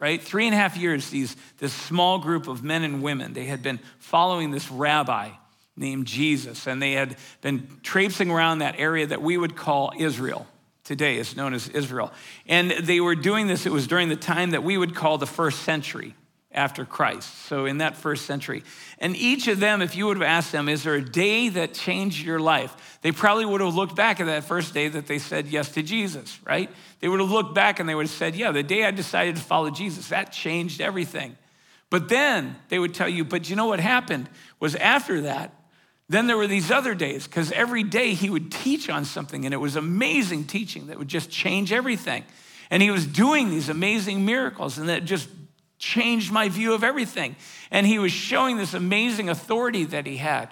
right? 0.00 0.20
Three 0.22 0.46
and 0.46 0.54
a 0.54 0.58
half 0.58 0.76
years, 0.76 1.10
these 1.10 1.36
this 1.58 1.72
small 1.72 2.18
group 2.18 2.48
of 2.48 2.64
men 2.64 2.82
and 2.82 3.02
women, 3.02 3.34
they 3.34 3.44
had 3.44 3.62
been 3.62 3.78
following 3.98 4.50
this 4.50 4.70
rabbi 4.70 5.30
named 5.78 6.06
Jesus, 6.06 6.66
and 6.66 6.82
they 6.82 6.92
had 6.92 7.16
been 7.40 7.68
traipsing 7.82 8.30
around 8.30 8.58
that 8.58 8.78
area 8.78 9.06
that 9.06 9.22
we 9.22 9.36
would 9.36 9.56
call 9.56 9.92
Israel. 9.98 10.46
Today 10.84 11.16
it's 11.16 11.36
known 11.36 11.54
as 11.54 11.68
Israel. 11.68 12.12
And 12.46 12.70
they 12.70 13.00
were 13.00 13.14
doing 13.14 13.46
this, 13.46 13.66
it 13.66 13.72
was 13.72 13.86
during 13.86 14.08
the 14.08 14.16
time 14.16 14.50
that 14.50 14.62
we 14.62 14.78
would 14.78 14.94
call 14.94 15.18
the 15.18 15.26
first 15.26 15.62
century 15.62 16.14
after 16.50 16.84
Christ. 16.84 17.32
So, 17.46 17.66
in 17.66 17.78
that 17.78 17.96
first 17.96 18.24
century. 18.24 18.64
And 18.98 19.14
each 19.16 19.48
of 19.48 19.60
them, 19.60 19.82
if 19.82 19.94
you 19.94 20.06
would 20.06 20.16
have 20.16 20.26
asked 20.26 20.50
them, 20.50 20.68
is 20.68 20.82
there 20.82 20.94
a 20.94 21.04
day 21.04 21.50
that 21.50 21.74
changed 21.74 22.24
your 22.24 22.40
life? 22.40 22.98
They 23.02 23.12
probably 23.12 23.44
would 23.44 23.60
have 23.60 23.74
looked 23.74 23.94
back 23.94 24.18
at 24.18 24.26
that 24.26 24.44
first 24.44 24.74
day 24.74 24.88
that 24.88 25.06
they 25.06 25.18
said 25.18 25.46
yes 25.48 25.70
to 25.72 25.82
Jesus, 25.82 26.38
right? 26.46 26.70
They 27.00 27.08
would 27.08 27.20
have 27.20 27.30
looked 27.30 27.54
back 27.54 27.80
and 27.80 27.88
they 27.88 27.94
would 27.94 28.06
have 28.06 28.10
said, 28.10 28.34
yeah, 28.34 28.50
the 28.50 28.62
day 28.62 28.84
I 28.84 28.90
decided 28.90 29.36
to 29.36 29.42
follow 29.42 29.70
Jesus, 29.70 30.08
that 30.08 30.32
changed 30.32 30.80
everything. 30.80 31.36
But 31.90 32.08
then 32.08 32.56
they 32.68 32.78
would 32.78 32.94
tell 32.94 33.08
you, 33.08 33.24
but 33.24 33.48
you 33.48 33.56
know 33.56 33.66
what 33.66 33.80
happened 33.80 34.28
was 34.60 34.74
after 34.74 35.22
that, 35.22 35.52
then 36.08 36.26
there 36.26 36.36
were 36.38 36.46
these 36.46 36.70
other 36.70 36.94
days, 36.94 37.26
because 37.26 37.52
every 37.52 37.82
day 37.82 38.14
he 38.14 38.30
would 38.30 38.50
teach 38.50 38.88
on 38.88 39.04
something, 39.04 39.44
and 39.44 39.52
it 39.52 39.58
was 39.58 39.76
amazing 39.76 40.44
teaching 40.44 40.86
that 40.86 40.98
would 40.98 41.08
just 41.08 41.30
change 41.30 41.72
everything. 41.72 42.24
And 42.70 42.82
he 42.82 42.90
was 42.90 43.06
doing 43.06 43.50
these 43.50 43.68
amazing 43.68 44.24
miracles, 44.24 44.78
and 44.78 44.88
that 44.88 45.04
just 45.04 45.28
changed 45.78 46.32
my 46.32 46.48
view 46.48 46.72
of 46.72 46.82
everything. 46.82 47.36
And 47.70 47.86
he 47.86 47.98
was 47.98 48.12
showing 48.12 48.56
this 48.56 48.74
amazing 48.74 49.28
authority 49.28 49.84
that 49.84 50.06
he 50.06 50.16
had 50.16 50.48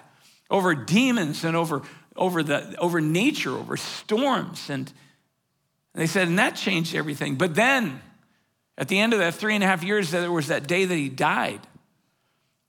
over 0.49 0.75
demons 0.75 1.43
and 1.43 1.55
over, 1.55 1.81
over, 2.15 2.43
the, 2.43 2.75
over 2.77 3.01
nature, 3.01 3.51
over 3.51 3.77
storms. 3.77 4.69
And, 4.69 4.91
and 5.93 6.01
they 6.01 6.07
said, 6.07 6.27
and 6.27 6.39
that 6.39 6.55
changed 6.55 6.95
everything. 6.95 7.35
But 7.35 7.55
then, 7.55 7.99
at 8.77 8.87
the 8.87 8.99
end 8.99 9.13
of 9.13 9.19
that 9.19 9.33
three 9.33 9.55
and 9.55 9.63
a 9.63 9.67
half 9.67 9.83
years, 9.83 10.11
there 10.11 10.31
was 10.31 10.47
that 10.47 10.67
day 10.67 10.85
that 10.85 10.95
he 10.95 11.09
died. 11.09 11.61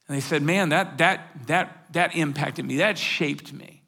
And 0.09 0.17
they 0.17 0.21
said, 0.21 0.43
man, 0.43 0.71
that, 0.71 0.99
that, 0.99 1.29
that, 1.47 1.85
that 1.93 2.17
impacted 2.17 2.65
me, 2.65 2.79
that 2.79 2.97
shaped 2.99 3.53
me. 3.53 3.79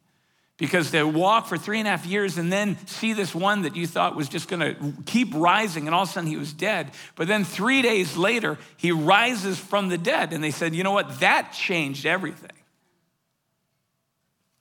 Because 0.57 0.91
to 0.91 1.05
walk 1.05 1.47
for 1.47 1.57
three 1.57 1.79
and 1.79 1.87
a 1.87 1.91
half 1.91 2.05
years 2.05 2.37
and 2.37 2.53
then 2.53 2.77
see 2.85 3.13
this 3.13 3.33
one 3.33 3.63
that 3.63 3.75
you 3.75 3.87
thought 3.87 4.15
was 4.15 4.29
just 4.29 4.47
going 4.47 4.59
to 4.59 4.93
keep 5.07 5.33
rising 5.33 5.87
and 5.87 5.95
all 5.95 6.03
of 6.03 6.09
a 6.09 6.11
sudden 6.11 6.29
he 6.29 6.37
was 6.37 6.53
dead. 6.53 6.91
But 7.15 7.27
then 7.27 7.43
three 7.43 7.81
days 7.81 8.15
later 8.15 8.59
he 8.77 8.91
rises 8.91 9.57
from 9.57 9.89
the 9.89 9.97
dead. 9.97 10.33
And 10.33 10.43
they 10.43 10.51
said 10.51 10.75
you 10.75 10.83
know 10.83 10.91
what? 10.91 11.19
That 11.21 11.51
changed 11.51 12.05
everything. 12.05 12.51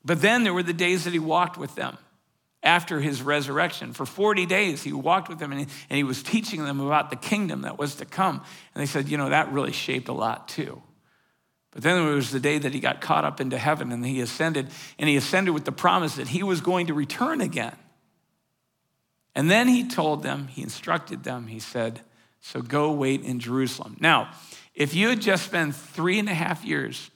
But 0.03 0.23
then 0.23 0.43
there 0.43 0.55
were 0.55 0.63
the 0.63 0.73
days 0.73 1.05
that 1.05 1.13
he 1.13 1.19
walked 1.19 1.59
with 1.59 1.75
them 1.75 1.99
after 2.63 2.99
his 2.99 3.21
resurrection. 3.21 3.93
For 3.93 4.07
40 4.07 4.47
days 4.47 4.83
he 4.83 4.95
walked 4.95 5.29
with 5.29 5.39
them 5.39 5.53
and 5.53 5.61
he, 5.61 5.67
and 5.91 5.99
he 5.99 6.05
was 6.05 6.23
teaching 6.23 6.65
them 6.65 6.81
about 6.81 7.11
the 7.11 7.17
kingdom 7.17 7.61
that 7.63 7.79
was 7.79 7.97
to 7.97 8.07
come. 8.07 8.43
And 8.75 8.81
they 8.81 8.87
said 8.87 9.11
you 9.11 9.19
know 9.19 9.29
that 9.29 9.53
really 9.53 9.73
shaped 9.73 10.09
a 10.09 10.15
lot 10.15 10.49
too 10.49 10.81
but 11.71 11.83
then 11.83 12.05
there 12.05 12.15
was 12.15 12.31
the 12.31 12.41
day 12.41 12.59
that 12.59 12.75
he 12.75 12.81
got 12.81 13.01
caught 13.01 13.25
up 13.25 13.41
into 13.41 13.57
heaven 13.57 13.93
and 13.93 14.05
he 14.05 14.21
ascended, 14.21 14.69
and 14.99 15.09
he 15.09 15.17
ascended 15.17 15.53
with 15.53 15.65
the 15.65 15.73
promise 15.73 16.17
that 16.17 16.29
he 16.29 16.43
was 16.43 16.61
going 16.61 16.89
to 16.89 16.95
return 16.95 17.41
again. 17.41 17.77
And 19.35 19.51
then 19.51 19.69
he 19.69 19.87
told 19.87 20.23
them, 20.23 20.49
he 20.49 20.63
instructed 20.63 21.23
them, 21.23 21.47
he 21.47 21.61
said, 21.61 22.01
So 22.41 22.61
go 22.61 22.93
wait 22.93 23.23
in 23.23 23.39
Jerusalem. 23.39 23.97
Now, 24.01 24.33
if 24.75 24.95
you 24.95 25.09
had 25.09 25.21
just 25.21 25.45
spent 25.45 25.77
three 25.77 26.19
and 26.19 26.29
a 26.29 26.35
half 26.35 26.65
years 26.65 27.11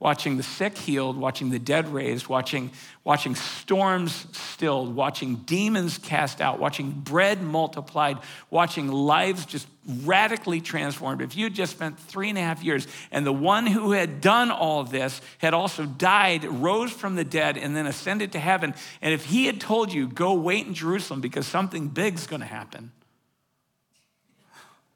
watching 0.00 0.36
the 0.36 0.44
sick 0.44 0.78
healed, 0.78 1.16
watching 1.16 1.50
the 1.50 1.58
dead 1.58 1.88
raised, 1.88 2.28
watching, 2.28 2.70
watching 3.02 3.34
storms 3.34 4.26
stilled, 4.32 4.94
watching 4.94 5.34
demons 5.36 5.98
cast 5.98 6.40
out, 6.40 6.60
watching 6.60 6.92
bread 6.92 7.42
multiplied, 7.42 8.16
watching 8.48 8.86
lives 8.92 9.44
just 9.44 9.66
radically 10.04 10.60
transformed. 10.60 11.20
If 11.20 11.36
you 11.36 11.50
just 11.50 11.72
spent 11.72 11.98
three 11.98 12.28
and 12.28 12.38
a 12.38 12.42
half 12.42 12.62
years 12.62 12.86
and 13.10 13.26
the 13.26 13.32
one 13.32 13.66
who 13.66 13.90
had 13.90 14.20
done 14.20 14.52
all 14.52 14.84
this 14.84 15.20
had 15.38 15.52
also 15.52 15.84
died, 15.84 16.44
rose 16.44 16.92
from 16.92 17.16
the 17.16 17.24
dead, 17.24 17.56
and 17.56 17.74
then 17.74 17.86
ascended 17.86 18.32
to 18.32 18.38
heaven, 18.38 18.74
and 19.02 19.12
if 19.12 19.24
he 19.24 19.46
had 19.46 19.60
told 19.60 19.92
you, 19.92 20.06
go 20.06 20.34
wait 20.34 20.64
in 20.66 20.74
Jerusalem 20.74 21.20
because 21.20 21.46
something 21.46 21.88
big's 21.88 22.28
gonna 22.28 22.44
happen, 22.44 22.92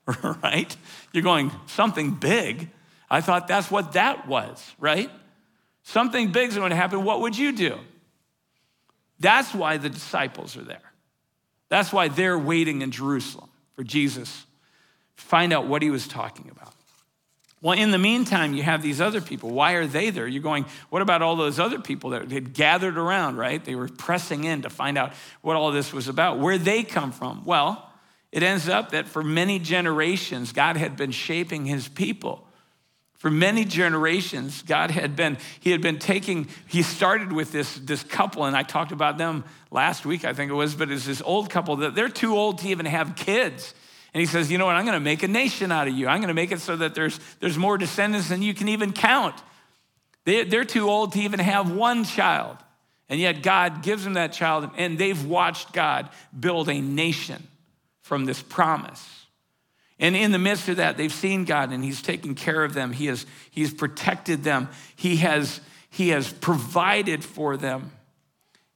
right? 0.45 0.77
You're 1.13 1.25
going, 1.25 1.51
something 1.67 2.13
big? 2.13 2.69
I 3.13 3.21
thought 3.21 3.47
that's 3.47 3.71
what 3.71 3.93
that 3.93 4.27
was, 4.27 4.73
right? 4.79 5.11
Something 5.83 6.33
big's 6.33 6.57
going 6.57 6.71
to 6.71 6.77
happen. 6.77 7.05
What 7.05 7.21
would 7.21 7.37
you 7.37 7.53
do? 7.53 7.79
That's 9.21 9.53
why 9.53 9.77
the 9.77 9.91
disciples 9.91 10.57
are 10.57 10.63
there. 10.63 10.81
That's 11.69 11.93
why 11.93 12.09
they're 12.09 12.39
waiting 12.39 12.81
in 12.81 12.91
Jerusalem 12.91 13.51
for 13.77 13.85
Jesus 13.85 14.47
to 15.19 15.23
find 15.25 15.53
out 15.53 15.67
what 15.67 15.83
he 15.83 15.91
was 15.91 16.09
talking 16.09 16.51
about. 16.51 16.73
Well, 17.61 17.79
in 17.79 17.91
the 17.91 17.99
meantime, 17.99 18.55
you 18.55 18.63
have 18.63 18.81
these 18.81 18.99
other 18.99 19.21
people. 19.21 19.51
Why 19.51 19.73
are 19.73 19.87
they 19.87 20.09
there? 20.09 20.27
You're 20.27 20.43
going, 20.43 20.65
what 20.89 21.03
about 21.03 21.21
all 21.21 21.37
those 21.37 21.61
other 21.61 21.79
people 21.79 22.11
that 22.11 22.31
had 22.31 22.55
gathered 22.55 22.97
around, 22.97 23.37
right? 23.37 23.63
They 23.63 23.75
were 23.75 23.89
pressing 23.89 24.45
in 24.45 24.63
to 24.63 24.71
find 24.71 24.97
out 24.97 25.13
what 25.43 25.55
all 25.55 25.71
this 25.71 25.93
was 25.93 26.09
about. 26.09 26.39
Where 26.39 26.57
they 26.57 26.83
come 26.83 27.13
from? 27.13 27.45
Well, 27.45 27.91
it 28.33 28.43
ends 28.43 28.71
up 28.71 28.93
that 28.93 29.07
for 29.07 29.23
many 29.23 29.59
generations, 29.59 30.53
God 30.53 30.79
had 30.79 30.97
been 30.97 31.11
shaping 31.11 31.67
his 31.67 31.87
people 31.89 32.49
for 33.23 33.31
many 33.31 33.65
generations, 33.65 34.63
God 34.63 34.91
had 34.91 35.15
been, 35.15 35.39
He 35.61 35.71
had 35.71 35.81
been 35.81 36.01
taking, 36.01 36.49
He 36.67 36.83
started 36.83 37.31
with 37.31 37.53
this, 37.53 37.77
this 37.77 38.03
couple, 38.03 38.47
and 38.47 38.57
I 38.57 38.65
talked 38.65 38.91
about 38.91 39.17
them 39.17 39.45
last 39.71 40.05
week, 40.05 40.25
I 40.25 40.33
think 40.33 40.51
it 40.51 40.55
was, 40.55 40.75
but 40.75 40.91
it's 40.91 41.07
this 41.07 41.23
old 41.23 41.49
couple 41.49 41.77
that 41.77 41.95
they're 41.95 42.09
too 42.09 42.35
old 42.35 42.59
to 42.59 42.69
even 42.69 42.85
have 42.85 43.15
kids. 43.15 43.75
And 44.13 44.21
he 44.21 44.27
says, 44.27 44.51
You 44.51 44.59
know 44.59 44.67
what? 44.67 44.75
I'm 44.75 44.85
going 44.85 44.97
to 44.97 45.01
make 45.01 45.23
a 45.23 45.29
nation 45.29 45.71
out 45.71 45.87
of 45.87 45.95
you. 45.95 46.09
I'm 46.09 46.19
going 46.19 46.29
to 46.29 46.35
make 46.35 46.51
it 46.51 46.59
so 46.59 46.75
that 46.75 46.97
there's, 46.97 47.21
there's 47.39 47.57
more 47.57 47.79
descendants 47.79 48.29
than 48.29 48.43
you 48.43 48.55
can 48.55 48.67
even 48.67 48.93
count. 48.93 49.37
They, 50.25 50.43
they're 50.43 50.65
too 50.65 50.91
old 50.91 51.13
to 51.13 51.21
even 51.21 51.39
have 51.39 51.71
one 51.71 52.03
child. 52.03 52.57
And 53.09 53.21
yet 53.21 53.45
God 53.45 53.85
gives 53.85 54.03
them 54.03 54.15
that 54.15 54.33
child, 54.33 54.69
and 54.77 54.99
they've 54.99 55.25
watched 55.25 55.73
God 55.73 56.09
build 56.37 56.69
a 56.69 56.81
nation 56.81 57.47
from 58.01 58.25
this 58.25 58.43
promise. 58.43 59.22
And 60.03 60.17
in 60.17 60.33
the 60.33 60.39
midst 60.39 60.69
of 60.69 60.79
that, 60.79 60.97
they've 60.97 61.13
seen 61.13 61.45
God 61.45 61.71
and 61.71 61.83
He's 61.83 62.03
taken 62.03 62.35
care 62.35 62.65
of 62.65 62.75
them. 62.75 62.93
He 62.93 63.07
has, 63.07 63.25
he's 63.53 63.73
protected 63.73 64.43
them. 64.43 64.69
He 64.97 65.17
has, 65.19 65.61
he 65.91 66.09
has 66.09 66.31
provided 66.31 67.25
for 67.25 67.57
them. 67.57 67.93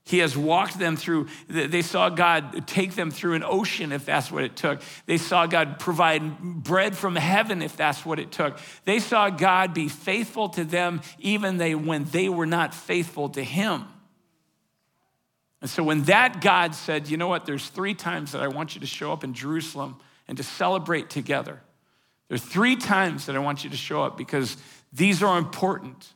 He 0.05 0.19
has 0.19 0.37
walked 0.37 0.79
them 0.79 0.95
through. 0.95 1.27
They 1.49 1.81
saw 1.81 2.07
God 2.07 2.65
take 2.65 2.95
them 2.95 3.11
through 3.11 3.33
an 3.33 3.43
ocean 3.43 3.91
if 3.91 4.05
that's 4.05 4.31
what 4.31 4.45
it 4.45 4.55
took. 4.55 4.81
They 5.05 5.17
saw 5.17 5.47
God 5.47 5.79
provide 5.79 6.39
bread 6.39 6.95
from 6.95 7.17
heaven 7.17 7.61
if 7.61 7.75
that's 7.75 8.05
what 8.05 8.19
it 8.19 8.31
took. 8.31 8.57
They 8.85 8.99
saw 8.99 9.29
God 9.29 9.73
be 9.73 9.89
faithful 9.89 10.47
to 10.49 10.63
them 10.63 11.01
even 11.19 11.57
they, 11.57 11.75
when 11.75 12.05
they 12.05 12.29
were 12.29 12.45
not 12.45 12.73
faithful 12.73 13.27
to 13.31 13.43
Him. 13.43 13.83
And 15.59 15.69
so 15.69 15.83
when 15.83 16.03
that 16.03 16.39
God 16.39 16.73
said, 16.73 17.09
you 17.09 17.17
know 17.17 17.27
what, 17.27 17.45
there's 17.45 17.67
three 17.67 17.93
times 17.93 18.31
that 18.31 18.41
I 18.41 18.47
want 18.47 18.75
you 18.75 18.81
to 18.81 18.87
show 18.87 19.11
up 19.11 19.25
in 19.25 19.33
Jerusalem 19.33 19.97
and 20.27 20.37
to 20.37 20.43
celebrate 20.43 21.09
together. 21.09 21.61
There 22.27 22.35
are 22.35 22.39
three 22.39 22.75
times 22.75 23.25
that 23.25 23.35
I 23.35 23.39
want 23.39 23.63
you 23.63 23.69
to 23.69 23.77
show 23.77 24.03
up 24.03 24.17
because 24.17 24.57
these 24.91 25.23
are 25.23 25.37
important. 25.37 26.13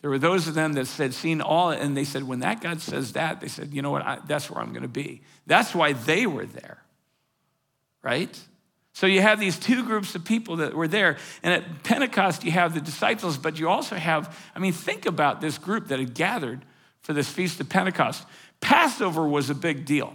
There 0.00 0.10
were 0.10 0.18
those 0.18 0.46
of 0.46 0.54
them 0.54 0.74
that 0.74 0.86
said, 0.86 1.14
seen 1.14 1.40
all, 1.40 1.70
and 1.70 1.96
they 1.96 2.04
said, 2.04 2.22
when 2.22 2.40
that 2.40 2.60
God 2.60 2.80
says 2.80 3.12
that, 3.14 3.40
they 3.40 3.48
said, 3.48 3.74
you 3.74 3.82
know 3.82 3.90
what, 3.90 4.02
I, 4.02 4.18
that's 4.26 4.50
where 4.50 4.62
I'm 4.62 4.70
going 4.70 4.82
to 4.82 4.88
be. 4.88 5.22
That's 5.46 5.74
why 5.74 5.94
they 5.94 6.26
were 6.26 6.46
there, 6.46 6.78
right? 8.02 8.38
So 8.92 9.06
you 9.06 9.20
have 9.20 9.40
these 9.40 9.58
two 9.58 9.84
groups 9.84 10.14
of 10.14 10.24
people 10.24 10.56
that 10.56 10.74
were 10.74 10.88
there. 10.88 11.18
And 11.42 11.52
at 11.52 11.82
Pentecost, 11.82 12.44
you 12.44 12.52
have 12.52 12.72
the 12.72 12.80
disciples, 12.80 13.36
but 13.36 13.58
you 13.58 13.68
also 13.68 13.96
have, 13.96 14.38
I 14.54 14.58
mean, 14.58 14.72
think 14.72 15.06
about 15.06 15.40
this 15.40 15.58
group 15.58 15.88
that 15.88 15.98
had 15.98 16.14
gathered 16.14 16.64
for 17.02 17.12
this 17.12 17.28
Feast 17.28 17.60
of 17.60 17.68
Pentecost. 17.68 18.24
Passover 18.60 19.26
was 19.26 19.50
a 19.50 19.54
big 19.54 19.84
deal. 19.84 20.14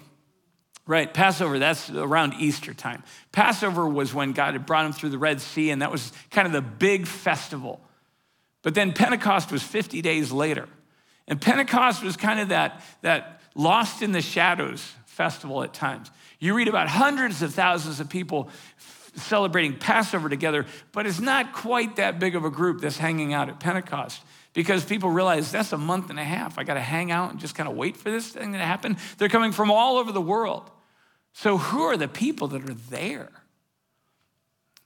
Right, 0.87 1.13
Passover, 1.13 1.59
that's 1.59 1.89
around 1.91 2.33
Easter 2.39 2.73
time. 2.73 3.03
Passover 3.31 3.87
was 3.87 4.13
when 4.13 4.33
God 4.33 4.53
had 4.53 4.65
brought 4.65 4.85
him 4.85 4.93
through 4.93 5.09
the 5.09 5.17
Red 5.17 5.39
Sea, 5.39 5.69
and 5.69 5.81
that 5.81 5.91
was 5.91 6.11
kind 6.31 6.47
of 6.47 6.53
the 6.53 6.61
big 6.61 7.05
festival. 7.07 7.79
But 8.63 8.73
then 8.73 8.91
Pentecost 8.93 9.51
was 9.51 9.63
50 9.63 10.01
days 10.01 10.31
later. 10.31 10.67
And 11.27 11.39
Pentecost 11.39 12.03
was 12.03 12.17
kind 12.17 12.39
of 12.39 12.49
that, 12.49 12.83
that 13.01 13.41
lost 13.55 14.01
in 14.01 14.11
the 14.11 14.21
shadows 14.21 14.81
festival 15.05 15.63
at 15.63 15.73
times. 15.73 16.09
You 16.39 16.55
read 16.55 16.67
about 16.67 16.87
hundreds 16.87 17.41
of 17.41 17.53
thousands 17.53 17.99
of 17.99 18.09
people 18.09 18.49
celebrating 19.15 19.77
Passover 19.77 20.29
together, 20.29 20.65
but 20.91 21.05
it's 21.05 21.19
not 21.19 21.53
quite 21.53 21.97
that 21.97 22.19
big 22.19 22.35
of 22.35 22.43
a 22.43 22.49
group 22.49 22.81
that's 22.81 22.97
hanging 22.97 23.33
out 23.33 23.49
at 23.49 23.59
Pentecost 23.59 24.21
because 24.53 24.83
people 24.83 25.09
realize 25.09 25.51
that's 25.51 25.71
a 25.71 25.77
month 25.77 26.09
and 26.09 26.19
a 26.19 26.23
half. 26.23 26.57
I 26.57 26.63
got 26.63 26.73
to 26.75 26.81
hang 26.81 27.11
out 27.11 27.31
and 27.31 27.39
just 27.39 27.55
kind 27.55 27.69
of 27.69 27.75
wait 27.75 27.97
for 27.97 28.11
this 28.11 28.29
thing 28.29 28.53
to 28.53 28.59
happen. 28.59 28.97
They're 29.17 29.29
coming 29.29 29.51
from 29.51 29.71
all 29.71 29.97
over 29.97 30.11
the 30.11 30.21
world. 30.21 30.69
So, 31.33 31.57
who 31.57 31.83
are 31.83 31.95
the 31.95 32.09
people 32.09 32.47
that 32.49 32.69
are 32.69 32.73
there? 32.73 33.29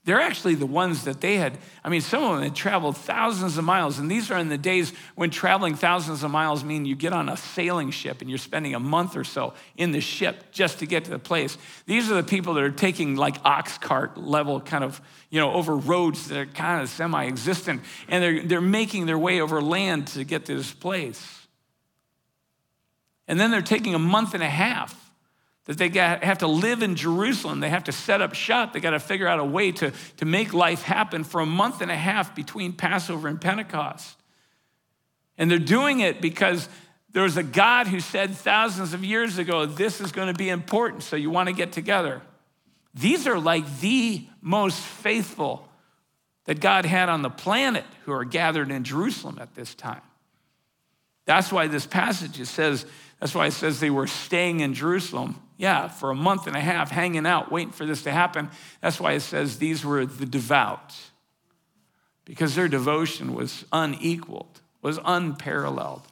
They're 0.06 0.20
actually 0.20 0.54
the 0.54 0.66
ones 0.66 1.02
that 1.04 1.20
they 1.20 1.36
had. 1.36 1.58
I 1.82 1.88
mean, 1.88 2.00
some 2.00 2.22
of 2.22 2.36
them 2.36 2.44
had 2.44 2.54
traveled 2.54 2.96
thousands 2.96 3.58
of 3.58 3.64
miles, 3.64 3.98
and 3.98 4.08
these 4.08 4.30
are 4.30 4.38
in 4.38 4.48
the 4.48 4.56
days 4.56 4.92
when 5.16 5.30
traveling 5.30 5.74
thousands 5.74 6.22
of 6.22 6.30
miles 6.30 6.62
mean 6.62 6.86
you 6.86 6.94
get 6.94 7.12
on 7.12 7.28
a 7.28 7.36
sailing 7.36 7.90
ship 7.90 8.20
and 8.20 8.30
you're 8.30 8.38
spending 8.38 8.76
a 8.76 8.78
month 8.78 9.16
or 9.16 9.24
so 9.24 9.52
in 9.76 9.90
the 9.90 10.00
ship 10.00 10.52
just 10.52 10.78
to 10.78 10.86
get 10.86 11.04
to 11.06 11.10
the 11.10 11.18
place. 11.18 11.58
These 11.86 12.08
are 12.08 12.14
the 12.14 12.22
people 12.22 12.54
that 12.54 12.62
are 12.62 12.70
taking 12.70 13.16
like 13.16 13.38
ox 13.44 13.78
cart 13.78 14.16
level 14.16 14.60
kind 14.60 14.84
of, 14.84 15.00
you 15.28 15.40
know, 15.40 15.52
over 15.52 15.76
roads 15.76 16.28
that 16.28 16.38
are 16.38 16.46
kind 16.46 16.80
of 16.80 16.88
semi-existent, 16.88 17.82
and 18.06 18.22
they're 18.22 18.42
they're 18.44 18.60
making 18.60 19.06
their 19.06 19.18
way 19.18 19.40
over 19.40 19.60
land 19.60 20.06
to 20.08 20.22
get 20.22 20.44
to 20.44 20.56
this 20.56 20.72
place. 20.72 21.48
And 23.26 23.40
then 23.40 23.50
they're 23.50 23.60
taking 23.60 23.96
a 23.96 23.98
month 23.98 24.34
and 24.34 24.42
a 24.44 24.48
half 24.48 25.05
that 25.66 25.78
they 25.78 25.88
have 25.88 26.38
to 26.38 26.46
live 26.46 26.82
in 26.82 26.96
Jerusalem. 26.96 27.60
They 27.60 27.68
have 27.68 27.84
to 27.84 27.92
set 27.92 28.22
up 28.22 28.34
shop. 28.34 28.72
They 28.72 28.80
got 28.80 28.90
to 28.90 29.00
figure 29.00 29.26
out 29.26 29.40
a 29.40 29.44
way 29.44 29.72
to, 29.72 29.92
to 30.18 30.24
make 30.24 30.54
life 30.54 30.82
happen 30.82 31.24
for 31.24 31.40
a 31.40 31.46
month 31.46 31.80
and 31.80 31.90
a 31.90 31.96
half 31.96 32.34
between 32.34 32.72
Passover 32.72 33.28
and 33.28 33.40
Pentecost. 33.40 34.16
And 35.36 35.50
they're 35.50 35.58
doing 35.58 36.00
it 36.00 36.20
because 36.20 36.68
there's 37.10 37.36
a 37.36 37.42
God 37.42 37.88
who 37.88 37.98
said 37.98 38.34
thousands 38.34 38.94
of 38.94 39.04
years 39.04 39.38
ago, 39.38 39.66
this 39.66 40.00
is 40.00 40.12
going 40.12 40.28
to 40.28 40.38
be 40.38 40.48
important, 40.48 41.02
so 41.02 41.16
you 41.16 41.30
want 41.30 41.48
to 41.48 41.54
get 41.54 41.72
together. 41.72 42.22
These 42.94 43.26
are 43.26 43.38
like 43.38 43.80
the 43.80 44.24
most 44.40 44.78
faithful 44.78 45.68
that 46.44 46.60
God 46.60 46.84
had 46.84 47.08
on 47.08 47.22
the 47.22 47.30
planet 47.30 47.84
who 48.04 48.12
are 48.12 48.24
gathered 48.24 48.70
in 48.70 48.84
Jerusalem 48.84 49.38
at 49.40 49.54
this 49.54 49.74
time. 49.74 50.00
That's 51.24 51.50
why 51.50 51.66
this 51.66 51.86
passage 51.86 52.40
says, 52.46 52.86
that's 53.20 53.34
why 53.34 53.46
it 53.46 53.52
says 53.52 53.80
they 53.80 53.90
were 53.90 54.06
staying 54.06 54.60
in 54.60 54.74
Jerusalem 54.74 55.40
yeah, 55.58 55.88
for 55.88 56.10
a 56.10 56.14
month 56.14 56.46
and 56.46 56.56
a 56.56 56.60
half 56.60 56.90
hanging 56.90 57.26
out, 57.26 57.50
waiting 57.50 57.72
for 57.72 57.86
this 57.86 58.02
to 58.02 58.12
happen. 58.12 58.50
That's 58.80 59.00
why 59.00 59.12
it 59.12 59.20
says 59.20 59.58
these 59.58 59.84
were 59.84 60.04
the 60.04 60.26
devout, 60.26 60.94
because 62.24 62.54
their 62.54 62.68
devotion 62.68 63.34
was 63.34 63.64
unequaled, 63.72 64.60
was 64.82 64.98
unparalleled, 65.04 66.02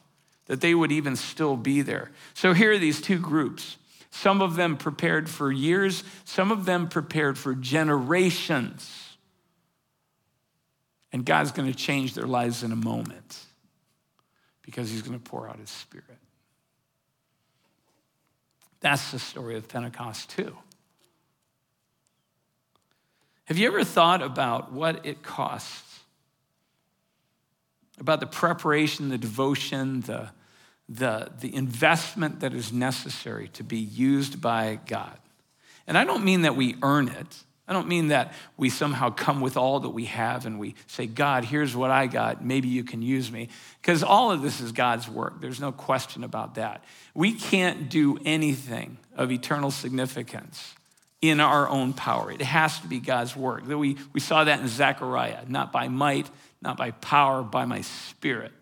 that 0.46 0.60
they 0.60 0.74
would 0.74 0.92
even 0.92 1.16
still 1.16 1.56
be 1.56 1.82
there. 1.82 2.10
So 2.32 2.54
here 2.54 2.72
are 2.72 2.78
these 2.78 3.00
two 3.00 3.18
groups. 3.18 3.76
Some 4.10 4.40
of 4.40 4.56
them 4.56 4.76
prepared 4.76 5.28
for 5.28 5.52
years, 5.52 6.04
some 6.24 6.50
of 6.50 6.64
them 6.64 6.88
prepared 6.88 7.36
for 7.36 7.54
generations. 7.54 9.16
And 11.12 11.24
God's 11.24 11.52
going 11.52 11.70
to 11.70 11.76
change 11.76 12.14
their 12.14 12.26
lives 12.26 12.62
in 12.62 12.72
a 12.72 12.76
moment 12.76 13.44
because 14.62 14.90
He's 14.90 15.02
going 15.02 15.18
to 15.18 15.30
pour 15.30 15.48
out 15.48 15.58
His 15.58 15.70
Spirit. 15.70 16.18
That's 18.84 19.12
the 19.12 19.18
story 19.18 19.56
of 19.56 19.66
Pentecost, 19.66 20.28
too. 20.28 20.54
Have 23.46 23.56
you 23.56 23.66
ever 23.66 23.82
thought 23.82 24.20
about 24.20 24.72
what 24.72 25.06
it 25.06 25.22
costs? 25.22 26.00
About 27.98 28.20
the 28.20 28.26
preparation, 28.26 29.08
the 29.08 29.16
devotion, 29.16 30.02
the, 30.02 30.28
the, 30.86 31.30
the 31.40 31.54
investment 31.54 32.40
that 32.40 32.52
is 32.52 32.74
necessary 32.74 33.48
to 33.54 33.64
be 33.64 33.78
used 33.78 34.42
by 34.42 34.78
God? 34.84 35.16
And 35.86 35.96
I 35.96 36.04
don't 36.04 36.22
mean 36.22 36.42
that 36.42 36.54
we 36.54 36.76
earn 36.82 37.08
it. 37.08 37.42
I 37.66 37.72
don't 37.72 37.88
mean 37.88 38.08
that 38.08 38.34
we 38.58 38.68
somehow 38.68 39.08
come 39.08 39.40
with 39.40 39.56
all 39.56 39.80
that 39.80 39.90
we 39.90 40.04
have 40.04 40.44
and 40.44 40.58
we 40.58 40.74
say, 40.86 41.06
God, 41.06 41.44
here's 41.44 41.74
what 41.74 41.90
I 41.90 42.06
got. 42.06 42.44
Maybe 42.44 42.68
you 42.68 42.84
can 42.84 43.00
use 43.00 43.32
me. 43.32 43.48
Because 43.80 44.02
all 44.02 44.30
of 44.30 44.42
this 44.42 44.60
is 44.60 44.72
God's 44.72 45.08
work. 45.08 45.40
There's 45.40 45.60
no 45.60 45.72
question 45.72 46.24
about 46.24 46.56
that. 46.56 46.84
We 47.14 47.32
can't 47.32 47.88
do 47.88 48.18
anything 48.24 48.98
of 49.16 49.32
eternal 49.32 49.70
significance 49.70 50.74
in 51.22 51.40
our 51.40 51.66
own 51.66 51.94
power. 51.94 52.30
It 52.30 52.42
has 52.42 52.78
to 52.80 52.86
be 52.86 53.00
God's 53.00 53.34
work. 53.34 53.66
We, 53.66 53.96
we 54.12 54.20
saw 54.20 54.44
that 54.44 54.60
in 54.60 54.68
Zechariah, 54.68 55.46
not 55.48 55.72
by 55.72 55.88
might, 55.88 56.28
not 56.60 56.76
by 56.76 56.90
power, 56.90 57.42
by 57.42 57.64
my 57.64 57.80
spirit. 57.80 58.52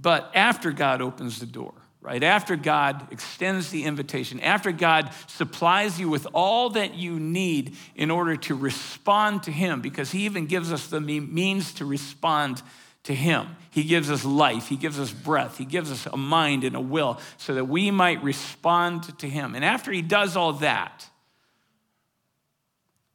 But 0.00 0.32
after 0.34 0.72
God 0.72 1.00
opens 1.00 1.38
the 1.38 1.46
door, 1.46 1.74
right? 2.02 2.22
After 2.22 2.56
God 2.56 3.06
extends 3.12 3.70
the 3.70 3.84
invitation, 3.84 4.40
after 4.40 4.72
God 4.72 5.10
supplies 5.28 6.00
you 6.00 6.08
with 6.08 6.26
all 6.34 6.70
that 6.70 6.94
you 6.94 7.18
need 7.18 7.76
in 7.94 8.10
order 8.10 8.36
to 8.36 8.56
respond 8.56 9.44
to 9.44 9.52
Him, 9.52 9.80
because 9.80 10.10
He 10.10 10.24
even 10.24 10.46
gives 10.46 10.72
us 10.72 10.88
the 10.88 11.00
means 11.00 11.74
to 11.74 11.84
respond 11.84 12.60
to 13.04 13.14
Him. 13.14 13.56
He 13.70 13.84
gives 13.84 14.10
us 14.10 14.24
life, 14.24 14.68
He 14.68 14.76
gives 14.76 14.98
us 14.98 15.12
breath, 15.12 15.58
He 15.58 15.64
gives 15.64 15.92
us 15.92 16.06
a 16.06 16.16
mind 16.16 16.64
and 16.64 16.74
a 16.74 16.80
will 16.80 17.20
so 17.36 17.54
that 17.54 17.66
we 17.66 17.92
might 17.92 18.22
respond 18.22 19.16
to 19.20 19.28
Him. 19.28 19.54
And 19.54 19.64
after 19.64 19.92
He 19.92 20.02
does 20.02 20.36
all 20.36 20.54
that, 20.54 21.08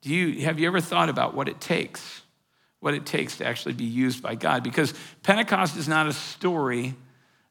do 0.01 0.13
you, 0.13 0.45
have 0.45 0.59
you 0.59 0.67
ever 0.67 0.79
thought 0.79 1.09
about 1.09 1.33
what 1.35 1.49
it 1.49 1.59
takes? 1.59 2.21
What 2.79 2.93
it 2.93 3.05
takes 3.05 3.37
to 3.37 3.45
actually 3.45 3.73
be 3.73 3.85
used 3.85 4.23
by 4.23 4.35
God? 4.35 4.63
Because 4.63 4.93
Pentecost 5.23 5.75
is 5.75 5.89
not 5.89 6.07
a 6.07 6.13
story 6.13 6.95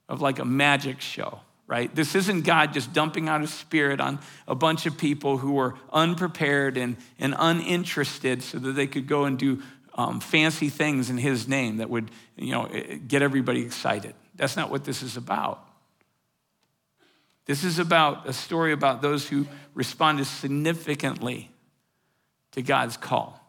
of 0.08 0.20
like 0.20 0.38
a 0.38 0.44
magic 0.44 1.00
show, 1.00 1.40
right? 1.66 1.94
This 1.94 2.14
isn't 2.14 2.42
God 2.42 2.72
just 2.72 2.92
dumping 2.92 3.28
out 3.28 3.40
his 3.40 3.52
spirit 3.52 4.00
on 4.00 4.20
a 4.46 4.54
bunch 4.54 4.86
of 4.86 4.96
people 4.96 5.38
who 5.38 5.52
were 5.52 5.74
unprepared 5.92 6.76
and, 6.76 6.96
and 7.18 7.34
uninterested 7.38 8.42
so 8.42 8.58
that 8.58 8.72
they 8.72 8.86
could 8.86 9.06
go 9.06 9.24
and 9.24 9.38
do 9.38 9.62
um, 9.94 10.20
fancy 10.20 10.68
things 10.68 11.10
in 11.10 11.18
his 11.18 11.48
name 11.48 11.78
that 11.78 11.88
would, 11.88 12.10
you 12.36 12.52
know, 12.52 12.68
get 13.06 13.22
everybody 13.22 13.62
excited. 13.62 14.14
That's 14.34 14.56
not 14.56 14.70
what 14.70 14.84
this 14.84 15.02
is 15.02 15.16
about. 15.16 15.62
This 17.46 17.64
is 17.64 17.78
about 17.78 18.28
a 18.28 18.32
story 18.32 18.72
about 18.72 19.02
those 19.02 19.28
who 19.28 19.46
responded 19.74 20.26
significantly 20.26 21.50
to 22.52 22.62
God's 22.62 22.96
call 22.96 23.45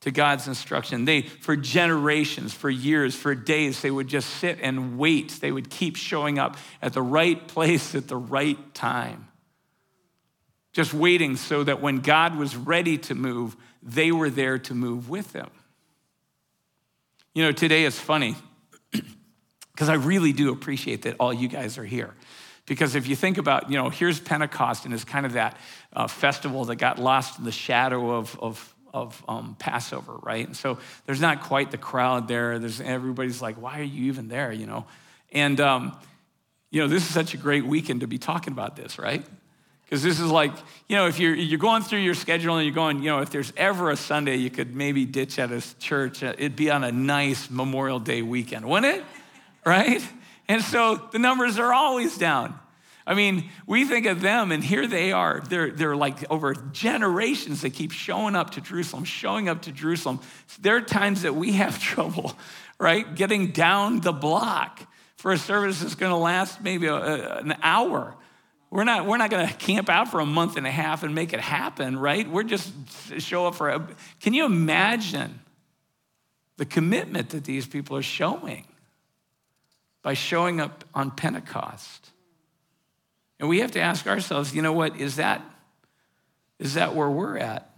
to 0.00 0.10
God's 0.10 0.46
instruction. 0.46 1.04
They, 1.04 1.22
for 1.22 1.56
generations, 1.56 2.54
for 2.54 2.70
years, 2.70 3.14
for 3.14 3.34
days, 3.34 3.82
they 3.82 3.90
would 3.90 4.06
just 4.06 4.30
sit 4.30 4.58
and 4.62 4.98
wait. 4.98 5.38
They 5.40 5.50
would 5.50 5.70
keep 5.70 5.96
showing 5.96 6.38
up 6.38 6.56
at 6.80 6.92
the 6.92 7.02
right 7.02 7.46
place 7.48 7.94
at 7.94 8.08
the 8.08 8.16
right 8.16 8.74
time. 8.74 9.28
Just 10.72 10.94
waiting 10.94 11.36
so 11.36 11.64
that 11.64 11.80
when 11.80 12.00
God 12.00 12.36
was 12.36 12.54
ready 12.54 12.98
to 12.98 13.14
move, 13.14 13.56
they 13.82 14.12
were 14.12 14.30
there 14.30 14.58
to 14.58 14.74
move 14.74 15.08
with 15.08 15.32
him. 15.32 15.48
You 17.34 17.42
know, 17.44 17.52
today 17.52 17.84
is 17.84 17.98
funny 17.98 18.36
because 19.72 19.88
I 19.88 19.94
really 19.94 20.32
do 20.32 20.52
appreciate 20.52 21.02
that 21.02 21.16
all 21.18 21.32
you 21.32 21.48
guys 21.48 21.78
are 21.78 21.84
here. 21.84 22.14
Because 22.66 22.94
if 22.94 23.08
you 23.08 23.16
think 23.16 23.38
about, 23.38 23.70
you 23.70 23.78
know, 23.78 23.88
here's 23.88 24.20
Pentecost 24.20 24.84
and 24.84 24.92
it's 24.92 25.04
kind 25.04 25.24
of 25.24 25.32
that 25.32 25.56
uh, 25.92 26.06
festival 26.06 26.66
that 26.66 26.76
got 26.76 26.98
lost 26.98 27.38
in 27.38 27.44
the 27.44 27.52
shadow 27.52 28.10
of, 28.10 28.38
of 28.40 28.74
of 28.92 29.22
um, 29.28 29.56
Passover, 29.58 30.14
right? 30.22 30.46
And 30.46 30.56
so 30.56 30.78
there's 31.06 31.20
not 31.20 31.42
quite 31.42 31.70
the 31.70 31.78
crowd 31.78 32.28
there. 32.28 32.58
There's 32.58 32.80
everybody's 32.80 33.42
like, 33.42 33.60
why 33.60 33.80
are 33.80 33.84
you 33.84 34.06
even 34.06 34.28
there? 34.28 34.52
You 34.52 34.66
know, 34.66 34.86
and 35.32 35.60
um, 35.60 35.96
you 36.70 36.80
know 36.80 36.88
this 36.88 37.02
is 37.02 37.12
such 37.12 37.34
a 37.34 37.36
great 37.36 37.66
weekend 37.66 38.00
to 38.00 38.06
be 38.06 38.18
talking 38.18 38.52
about 38.52 38.76
this, 38.76 38.98
right? 38.98 39.24
Because 39.84 40.02
this 40.02 40.20
is 40.20 40.30
like, 40.30 40.52
you 40.86 40.96
know, 40.96 41.06
if 41.06 41.18
you're 41.18 41.34
you're 41.34 41.58
going 41.58 41.82
through 41.82 42.00
your 42.00 42.14
schedule 42.14 42.56
and 42.56 42.66
you're 42.66 42.74
going, 42.74 42.98
you 42.98 43.10
know, 43.10 43.20
if 43.20 43.30
there's 43.30 43.52
ever 43.56 43.90
a 43.90 43.96
Sunday 43.96 44.36
you 44.36 44.50
could 44.50 44.76
maybe 44.76 45.06
ditch 45.06 45.38
at 45.38 45.50
a 45.50 45.62
church, 45.78 46.22
uh, 46.22 46.34
it'd 46.36 46.56
be 46.56 46.70
on 46.70 46.84
a 46.84 46.92
nice 46.92 47.50
Memorial 47.50 47.98
Day 47.98 48.22
weekend, 48.22 48.68
wouldn't 48.68 48.96
it? 48.96 49.04
Right? 49.64 50.02
And 50.46 50.62
so 50.62 50.96
the 51.12 51.18
numbers 51.18 51.58
are 51.58 51.72
always 51.72 52.16
down. 52.16 52.58
I 53.08 53.14
mean, 53.14 53.48
we 53.66 53.86
think 53.86 54.04
of 54.04 54.20
them, 54.20 54.52
and 54.52 54.62
here 54.62 54.86
they 54.86 55.12
are. 55.12 55.40
They're, 55.48 55.70
they're 55.70 55.96
like 55.96 56.30
over 56.30 56.54
generations, 56.54 57.62
they 57.62 57.70
keep 57.70 57.90
showing 57.90 58.36
up 58.36 58.50
to 58.50 58.60
Jerusalem, 58.60 59.04
showing 59.04 59.48
up 59.48 59.62
to 59.62 59.72
Jerusalem. 59.72 60.20
There 60.60 60.76
are 60.76 60.82
times 60.82 61.22
that 61.22 61.34
we 61.34 61.52
have 61.52 61.80
trouble, 61.82 62.36
right? 62.78 63.12
Getting 63.14 63.52
down 63.52 64.00
the 64.00 64.12
block 64.12 64.86
for 65.16 65.32
a 65.32 65.38
service 65.38 65.80
that's 65.80 65.94
going 65.94 66.12
to 66.12 66.18
last 66.18 66.60
maybe 66.60 66.86
a, 66.86 66.96
a, 66.96 67.38
an 67.38 67.56
hour. 67.62 68.14
We're 68.68 68.84
not, 68.84 69.06
we're 69.06 69.16
not 69.16 69.30
going 69.30 69.48
to 69.48 69.54
camp 69.54 69.88
out 69.88 70.10
for 70.10 70.20
a 70.20 70.26
month 70.26 70.58
and 70.58 70.66
a 70.66 70.70
half 70.70 71.02
and 71.02 71.14
make 71.14 71.32
it 71.32 71.40
happen, 71.40 71.98
right? 71.98 72.28
We're 72.30 72.42
just 72.42 72.70
show 73.20 73.46
up 73.46 73.54
for 73.54 73.70
a. 73.70 73.88
Can 74.20 74.34
you 74.34 74.44
imagine 74.44 75.40
the 76.58 76.66
commitment 76.66 77.30
that 77.30 77.44
these 77.44 77.66
people 77.66 77.96
are 77.96 78.02
showing 78.02 78.66
by 80.02 80.12
showing 80.12 80.60
up 80.60 80.84
on 80.94 81.10
Pentecost? 81.10 82.10
And 83.40 83.48
we 83.48 83.60
have 83.60 83.72
to 83.72 83.80
ask 83.80 84.06
ourselves, 84.06 84.54
you 84.54 84.62
know 84.62 84.72
what, 84.72 84.96
is 84.96 85.16
that, 85.16 85.42
is 86.58 86.74
that 86.74 86.94
where 86.94 87.08
we're 87.08 87.38
at? 87.38 87.70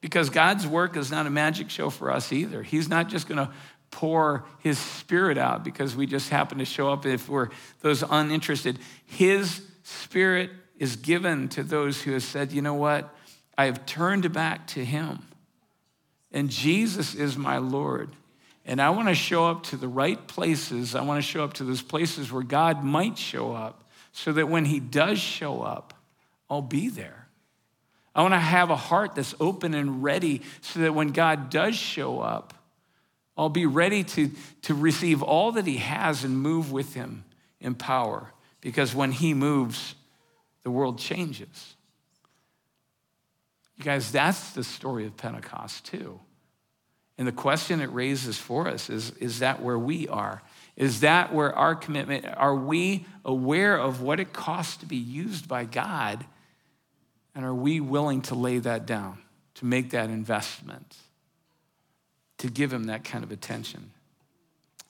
Because 0.00 0.30
God's 0.30 0.66
work 0.66 0.96
is 0.96 1.10
not 1.10 1.26
a 1.26 1.30
magic 1.30 1.70
show 1.70 1.90
for 1.90 2.10
us 2.10 2.32
either. 2.32 2.62
He's 2.62 2.88
not 2.88 3.08
just 3.08 3.28
going 3.28 3.38
to 3.38 3.52
pour 3.90 4.44
his 4.60 4.78
spirit 4.78 5.36
out 5.36 5.64
because 5.64 5.94
we 5.94 6.06
just 6.06 6.30
happen 6.30 6.58
to 6.58 6.64
show 6.64 6.90
up 6.90 7.04
if 7.06 7.28
we're 7.28 7.48
those 7.80 8.02
uninterested. 8.08 8.78
His 9.04 9.62
spirit 9.82 10.50
is 10.78 10.96
given 10.96 11.48
to 11.50 11.62
those 11.62 12.00
who 12.02 12.12
have 12.12 12.22
said, 12.22 12.52
you 12.52 12.62
know 12.62 12.74
what? 12.74 13.14
I 13.58 13.66
have 13.66 13.84
turned 13.84 14.32
back 14.32 14.66
to 14.68 14.84
him. 14.84 15.26
And 16.32 16.48
Jesus 16.48 17.14
is 17.14 17.36
my 17.36 17.58
Lord. 17.58 18.10
And 18.64 18.80
I 18.80 18.90
want 18.90 19.08
to 19.08 19.14
show 19.14 19.46
up 19.46 19.64
to 19.64 19.76
the 19.76 19.88
right 19.88 20.26
places. 20.28 20.94
I 20.94 21.02
want 21.02 21.22
to 21.22 21.28
show 21.28 21.42
up 21.42 21.54
to 21.54 21.64
those 21.64 21.82
places 21.82 22.30
where 22.30 22.42
God 22.42 22.84
might 22.84 23.16
show 23.16 23.52
up 23.52 23.90
so 24.12 24.32
that 24.32 24.48
when 24.48 24.64
he 24.64 24.80
does 24.80 25.18
show 25.18 25.62
up, 25.62 25.94
I'll 26.48 26.62
be 26.62 26.88
there. 26.88 27.26
I 28.14 28.22
want 28.22 28.34
to 28.34 28.38
have 28.38 28.70
a 28.70 28.76
heart 28.76 29.14
that's 29.14 29.34
open 29.40 29.72
and 29.72 30.02
ready 30.02 30.42
so 30.60 30.80
that 30.80 30.94
when 30.94 31.12
God 31.12 31.48
does 31.48 31.74
show 31.74 32.20
up, 32.20 32.54
I'll 33.36 33.48
be 33.48 33.66
ready 33.66 34.04
to, 34.04 34.30
to 34.62 34.74
receive 34.74 35.22
all 35.22 35.52
that 35.52 35.66
he 35.66 35.78
has 35.78 36.24
and 36.24 36.36
move 36.36 36.72
with 36.72 36.94
him 36.94 37.24
in 37.60 37.74
power. 37.74 38.32
Because 38.60 38.94
when 38.94 39.12
he 39.12 39.32
moves, 39.32 39.94
the 40.64 40.70
world 40.70 40.98
changes. 40.98 41.76
You 43.78 43.84
guys, 43.84 44.12
that's 44.12 44.50
the 44.50 44.64
story 44.64 45.06
of 45.06 45.16
Pentecost, 45.16 45.86
too. 45.86 46.20
And 47.20 47.28
the 47.28 47.32
question 47.32 47.82
it 47.82 47.92
raises 47.92 48.38
for 48.38 48.66
us 48.66 48.88
is 48.88 49.10
is 49.18 49.40
that 49.40 49.60
where 49.60 49.78
we 49.78 50.08
are? 50.08 50.40
Is 50.74 51.00
that 51.00 51.34
where 51.34 51.54
our 51.54 51.74
commitment, 51.74 52.24
are 52.24 52.56
we 52.56 53.04
aware 53.26 53.76
of 53.76 54.00
what 54.00 54.20
it 54.20 54.32
costs 54.32 54.78
to 54.78 54.86
be 54.86 54.96
used 54.96 55.46
by 55.46 55.66
God? 55.66 56.24
And 57.34 57.44
are 57.44 57.54
we 57.54 57.78
willing 57.78 58.22
to 58.22 58.34
lay 58.34 58.58
that 58.60 58.86
down, 58.86 59.18
to 59.56 59.66
make 59.66 59.90
that 59.90 60.08
investment, 60.08 60.96
to 62.38 62.48
give 62.48 62.72
Him 62.72 62.84
that 62.84 63.04
kind 63.04 63.22
of 63.22 63.30
attention? 63.30 63.90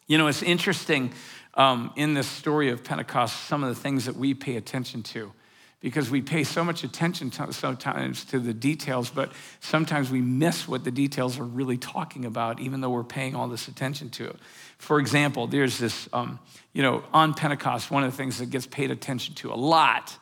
You 0.07 0.17
know, 0.17 0.29
it's 0.29 0.45
interesting 0.45 1.13
um, 1.55 1.93
in 1.97 2.15
this 2.15 2.29
story 2.29 2.71
of 2.71 2.85
Pentecost, 2.85 3.49
some 3.49 3.65
of 3.65 3.75
the 3.75 3.81
things 3.83 4.05
that 4.05 4.15
we 4.15 4.35
pay 4.35 4.55
attention 4.55 5.03
to 5.03 5.33
because 5.81 6.11
we 6.11 6.21
pay 6.21 6.45
so 6.45 6.63
much 6.63 6.85
attention 6.85 7.31
to, 7.31 7.53
sometimes 7.53 8.25
to 8.27 8.39
the 8.39 8.53
details, 8.53 9.09
but 9.09 9.33
sometimes 9.61 10.11
we 10.11 10.21
miss 10.21 10.69
what 10.69 10.85
the 10.85 10.91
details 10.91 11.39
are 11.39 11.45
really 11.45 11.79
talking 11.79 12.27
about, 12.27 12.61
even 12.61 12.83
though 12.83 12.91
we're 12.91 13.03
paying 13.03 13.35
all 13.35 13.49
this 13.49 13.67
attention 13.67 14.11
to 14.11 14.27
it. 14.27 14.37
For 14.77 15.01
example, 15.01 15.47
there's 15.47 15.79
this, 15.79 16.09
um, 16.13 16.39
you 16.75 16.83
know, 16.83 17.03
on 17.15 17.33
Pentecost, 17.33 17.91
one 17.91 18.05
of 18.05 18.11
the 18.11 18.17
things 18.17 18.39
that 18.39 18.51
gets 18.51 18.67
paid 18.67 18.91
attention 18.91 19.35
to 19.37 19.53
a 19.53 19.57
lot 19.57 20.17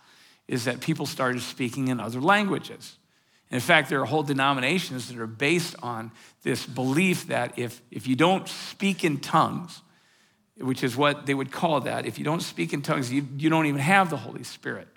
is 0.46 0.64
that 0.64 0.80
people 0.80 1.06
started 1.06 1.42
speaking 1.42 1.88
in 1.88 1.98
other 1.98 2.20
languages. 2.20 2.96
In 3.50 3.60
fact, 3.60 3.88
there 3.88 4.00
are 4.00 4.04
whole 4.04 4.22
denominations 4.22 5.08
that 5.08 5.18
are 5.18 5.26
based 5.26 5.74
on 5.82 6.12
this 6.42 6.66
belief 6.66 7.28
that 7.28 7.58
if, 7.58 7.80
if 7.90 8.06
you 8.06 8.14
don't 8.14 8.46
speak 8.46 9.04
in 9.04 9.18
tongues, 9.18 9.80
which 10.58 10.84
is 10.84 10.96
what 10.96 11.26
they 11.26 11.34
would 11.34 11.50
call 11.50 11.80
that, 11.80 12.06
if 12.06 12.18
you 12.18 12.24
don't 12.24 12.42
speak 12.42 12.72
in 12.72 12.82
tongues, 12.82 13.12
you, 13.12 13.26
you 13.38 13.48
don't 13.48 13.66
even 13.66 13.80
have 13.80 14.10
the 14.10 14.16
Holy 14.16 14.44
Spirit. 14.44 14.88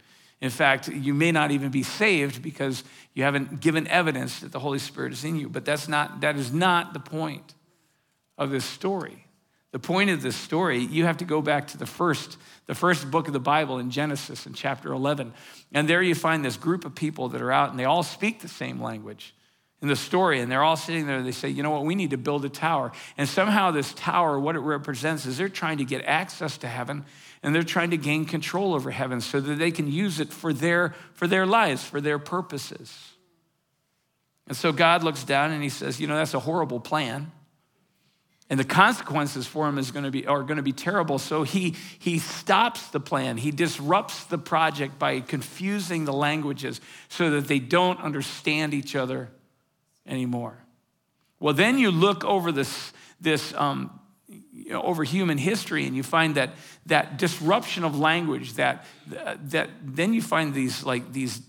In 0.42 0.50
fact, 0.50 0.88
you 0.88 1.14
may 1.14 1.32
not 1.32 1.52
even 1.52 1.70
be 1.70 1.84
saved 1.84 2.42
because 2.42 2.84
you 3.14 3.24
haven't 3.24 3.60
given 3.62 3.88
evidence 3.88 4.40
that 4.40 4.52
the 4.52 4.60
Holy 4.60 4.80
Spirit 4.80 5.14
is 5.14 5.24
in 5.24 5.36
you. 5.36 5.48
But 5.48 5.66
that's 5.66 5.88
not, 5.88 6.22
that 6.22 6.36
is 6.36 6.52
not 6.52 6.94
the 6.94 7.00
point 7.00 7.54
of 8.38 8.50
this 8.50 8.66
story. 8.66 9.28
The 9.72 9.80
point 9.80 10.10
of 10.10 10.22
this 10.22 10.36
story, 10.36 10.80
you 10.80 11.06
have 11.06 11.18
to 11.18 11.26
go 11.26 11.42
back 11.42 11.68
to 11.68 11.78
the 11.78 11.86
first, 11.86 12.38
the 12.66 12.76
first 12.76 13.10
book 13.10 13.28
of 13.28 13.34
the 13.34 13.40
Bible 13.40 13.78
in 13.78 13.90
Genesis 13.92 14.46
in 14.46 14.54
chapter 14.54 14.92
11. 14.92 15.32
And 15.72 15.88
there 15.88 16.02
you 16.02 16.16
find 16.16 16.44
this 16.44 16.58
group 16.58 16.84
of 16.84 16.94
people 16.96 17.30
that 17.30 17.42
are 17.42 17.52
out 17.52 17.70
and 17.70 17.80
they 17.80 17.86
all 17.86 18.04
speak 18.04 18.42
the 18.42 18.50
same 18.50 18.82
language 18.82 19.34
in 19.82 19.88
the 19.88 19.96
story. 19.96 20.42
And 20.42 20.52
they're 20.52 20.64
all 20.64 20.76
sitting 20.76 21.08
there. 21.08 21.22
They 21.22 21.32
say, 21.32 21.50
you 21.50 21.64
know 21.64 21.70
what, 21.70 21.86
we 21.86 21.96
need 21.96 22.10
to 22.10 22.18
build 22.18 22.44
a 22.44 22.50
tower. 22.50 22.92
And 23.18 23.30
somehow 23.30 23.72
this 23.72 23.94
tower, 23.94 24.40
what 24.40 24.56
it 24.56 24.60
represents 24.60 25.26
is 25.26 25.38
they're 25.38 25.50
trying 25.50 25.78
to 25.78 25.86
get 25.86 26.04
access 26.04 26.58
to 26.60 26.68
heaven 26.68 27.06
and 27.44 27.56
they're 27.56 27.64
trying 27.64 27.92
to 27.92 27.98
gain 27.98 28.26
control 28.26 28.74
over 28.74 28.92
heaven 28.92 29.22
so 29.22 29.40
that 29.40 29.56
they 29.56 29.72
can 29.72 29.92
use 29.92 30.20
it 30.20 30.32
for 30.32 30.54
their, 30.54 30.94
for 31.14 31.28
their 31.28 31.46
lives, 31.46 31.84
for 31.84 32.00
their 32.00 32.20
purposes. 32.20 33.12
And 34.48 34.56
so 34.56 34.72
God 34.72 35.04
looks 35.04 35.24
down 35.24 35.52
and 35.52 35.64
he 35.64 35.70
says, 35.70 36.00
You 36.00 36.08
know, 36.08 36.16
that's 36.16 36.34
a 36.34 36.40
horrible 36.40 36.80
plan. 36.80 37.32
And 38.50 38.60
the 38.60 38.66
consequences 38.66 39.48
for 39.48 39.66
him 39.66 39.78
is 39.78 39.92
going 39.92 40.04
to 40.04 40.12
be, 40.12 40.28
are 40.28 40.44
going 40.44 40.58
to 40.58 40.64
be 40.64 40.74
terrible. 40.74 41.20
So 41.20 41.44
he, 41.44 41.74
he 42.00 42.20
stops 42.20 42.90
the 42.90 43.00
plan. 43.00 43.38
He 43.38 43.50
disrupts 43.50 44.26
the 44.26 44.38
project 44.38 45.00
by 45.00 45.22
confusing 45.22 46.04
the 46.04 46.12
languages 46.12 46.82
so 47.08 47.30
that 47.30 47.48
they 47.48 47.60
don't 47.60 47.98
understand 48.02 48.74
each 48.74 48.94
other 48.94 49.30
anymore. 50.06 50.58
Well, 51.40 51.54
then 51.54 51.78
you 51.78 51.92
look 51.92 52.26
over 52.26 52.52
this, 52.52 52.92
this 53.22 53.54
um, 53.54 54.01
you 54.52 54.72
know, 54.72 54.82
over 54.82 55.04
human 55.04 55.38
history 55.38 55.86
and 55.86 55.96
you 55.96 56.04
find 56.04 56.36
that 56.36 56.52
that 56.86 57.18
disruption 57.18 57.84
of 57.84 57.98
language 57.98 58.54
that 58.54 58.86
that 59.08 59.70
then 59.84 60.14
you 60.14 60.22
find 60.22 60.54
these 60.54 60.84
like 60.84 61.12
these 61.12 61.42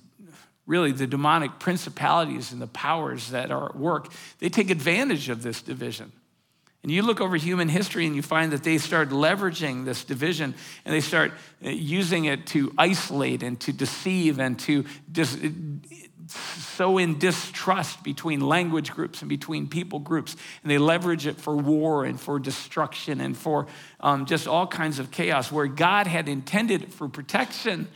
really 0.66 0.92
the 0.92 1.06
demonic 1.06 1.58
principalities 1.58 2.52
and 2.52 2.60
the 2.60 2.66
powers 2.66 3.30
that 3.30 3.50
are 3.50 3.66
at 3.66 3.76
work 3.76 4.12
they 4.38 4.48
take 4.48 4.70
advantage 4.70 5.28
of 5.28 5.42
this 5.42 5.62
division. 5.62 6.12
And 6.82 6.90
you 6.90 7.02
look 7.02 7.20
over 7.20 7.36
human 7.36 7.68
history 7.68 8.06
and 8.06 8.16
you 8.16 8.22
find 8.22 8.52
that 8.52 8.64
they 8.64 8.78
start 8.78 9.10
leveraging 9.10 9.84
this 9.84 10.02
division 10.02 10.54
and 10.84 10.92
they 10.92 11.00
start 11.00 11.32
uh, 11.64 11.68
using 11.68 12.24
it 12.24 12.46
to 12.48 12.74
isolate 12.76 13.44
and 13.44 13.60
to 13.60 13.72
deceive 13.72 14.40
and 14.40 14.58
to 14.60 14.84
dis- 15.10 15.38
so 16.28 16.98
in 16.98 17.18
distrust 17.18 18.02
between 18.02 18.40
language 18.40 18.92
groups 18.92 19.22
and 19.22 19.28
between 19.28 19.68
people 19.68 19.98
groups, 19.98 20.37
and 20.62 20.70
they 20.70 20.78
leverage 20.78 21.26
it 21.26 21.40
for 21.40 21.56
war 21.56 22.04
and 22.04 22.20
for 22.20 22.38
destruction 22.38 23.20
and 23.20 23.37
for 23.37 23.66
um, 24.00 24.26
just 24.26 24.46
all 24.46 24.66
kinds 24.66 24.98
of 24.98 25.11
chaos, 25.11 25.50
where 25.50 25.66
God 25.66 26.06
had 26.06 26.28
intended 26.28 26.92
for 26.92 27.08
protection 27.08 27.88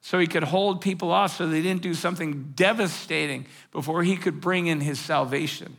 so 0.00 0.18
he 0.18 0.26
could 0.26 0.44
hold 0.44 0.80
people 0.80 1.10
off 1.10 1.36
so 1.36 1.46
they 1.46 1.62
didn't 1.62 1.82
do 1.82 1.94
something 1.94 2.52
devastating 2.54 3.46
before 3.72 4.02
he 4.02 4.16
could 4.16 4.40
bring 4.40 4.66
in 4.66 4.80
his 4.80 4.98
salvation. 4.98 5.76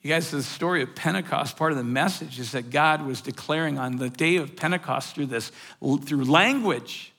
You 0.00 0.10
guys, 0.10 0.30
the 0.30 0.42
story 0.42 0.82
of 0.82 0.94
Pentecost, 0.94 1.56
part 1.56 1.72
of 1.72 1.78
the 1.78 1.84
message 1.84 2.38
is 2.38 2.52
that 2.52 2.70
God 2.70 3.04
was 3.04 3.20
declaring 3.20 3.78
on 3.78 3.96
the 3.96 4.08
day 4.08 4.36
of 4.36 4.56
Pentecost 4.56 5.14
through 5.14 5.26
this, 5.26 5.50
through 5.80 6.24
language, 6.24 7.12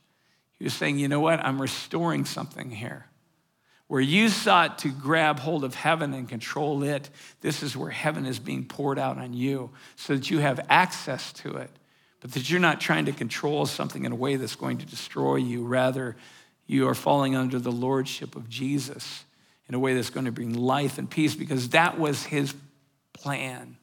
he 0.59 0.65
was 0.65 0.73
saying, 0.73 0.99
you 0.99 1.07
know 1.07 1.21
what? 1.21 1.39
I'm 1.39 1.61
restoring 1.61 2.25
something 2.25 2.69
here. 2.69 3.05
Where 3.87 4.01
you 4.01 4.29
sought 4.29 4.79
to 4.79 4.89
grab 4.89 5.39
hold 5.39 5.63
of 5.63 5.73
heaven 5.73 6.13
and 6.13 6.29
control 6.29 6.83
it, 6.83 7.09
this 7.41 7.63
is 7.63 7.75
where 7.75 7.89
heaven 7.89 8.25
is 8.25 8.37
being 8.37 8.65
poured 8.65 8.99
out 8.99 9.17
on 9.17 9.33
you 9.33 9.71
so 9.95 10.15
that 10.15 10.29
you 10.29 10.39
have 10.39 10.59
access 10.69 11.33
to 11.33 11.55
it, 11.55 11.71
but 12.19 12.33
that 12.33 12.49
you're 12.51 12.59
not 12.59 12.79
trying 12.79 13.05
to 13.05 13.11
control 13.11 13.65
something 13.65 14.05
in 14.05 14.11
a 14.11 14.15
way 14.15 14.35
that's 14.35 14.55
going 14.55 14.77
to 14.77 14.85
destroy 14.85 15.37
you. 15.37 15.63
Rather, 15.63 16.15
you 16.67 16.87
are 16.87 16.93
falling 16.93 17.35
under 17.35 17.57
the 17.57 17.71
lordship 17.71 18.35
of 18.35 18.47
Jesus 18.47 19.23
in 19.67 19.75
a 19.75 19.79
way 19.79 19.95
that's 19.95 20.11
going 20.11 20.25
to 20.25 20.31
bring 20.31 20.53
life 20.53 20.97
and 20.97 21.09
peace 21.09 21.33
because 21.33 21.69
that 21.69 21.97
was 21.97 22.23
his 22.25 22.53
plan. 23.13 23.77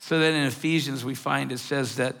So 0.00 0.18
that 0.18 0.34
in 0.34 0.44
Ephesians, 0.44 1.04
we 1.04 1.14
find 1.14 1.50
it 1.50 1.58
says 1.58 1.96
that 1.96 2.16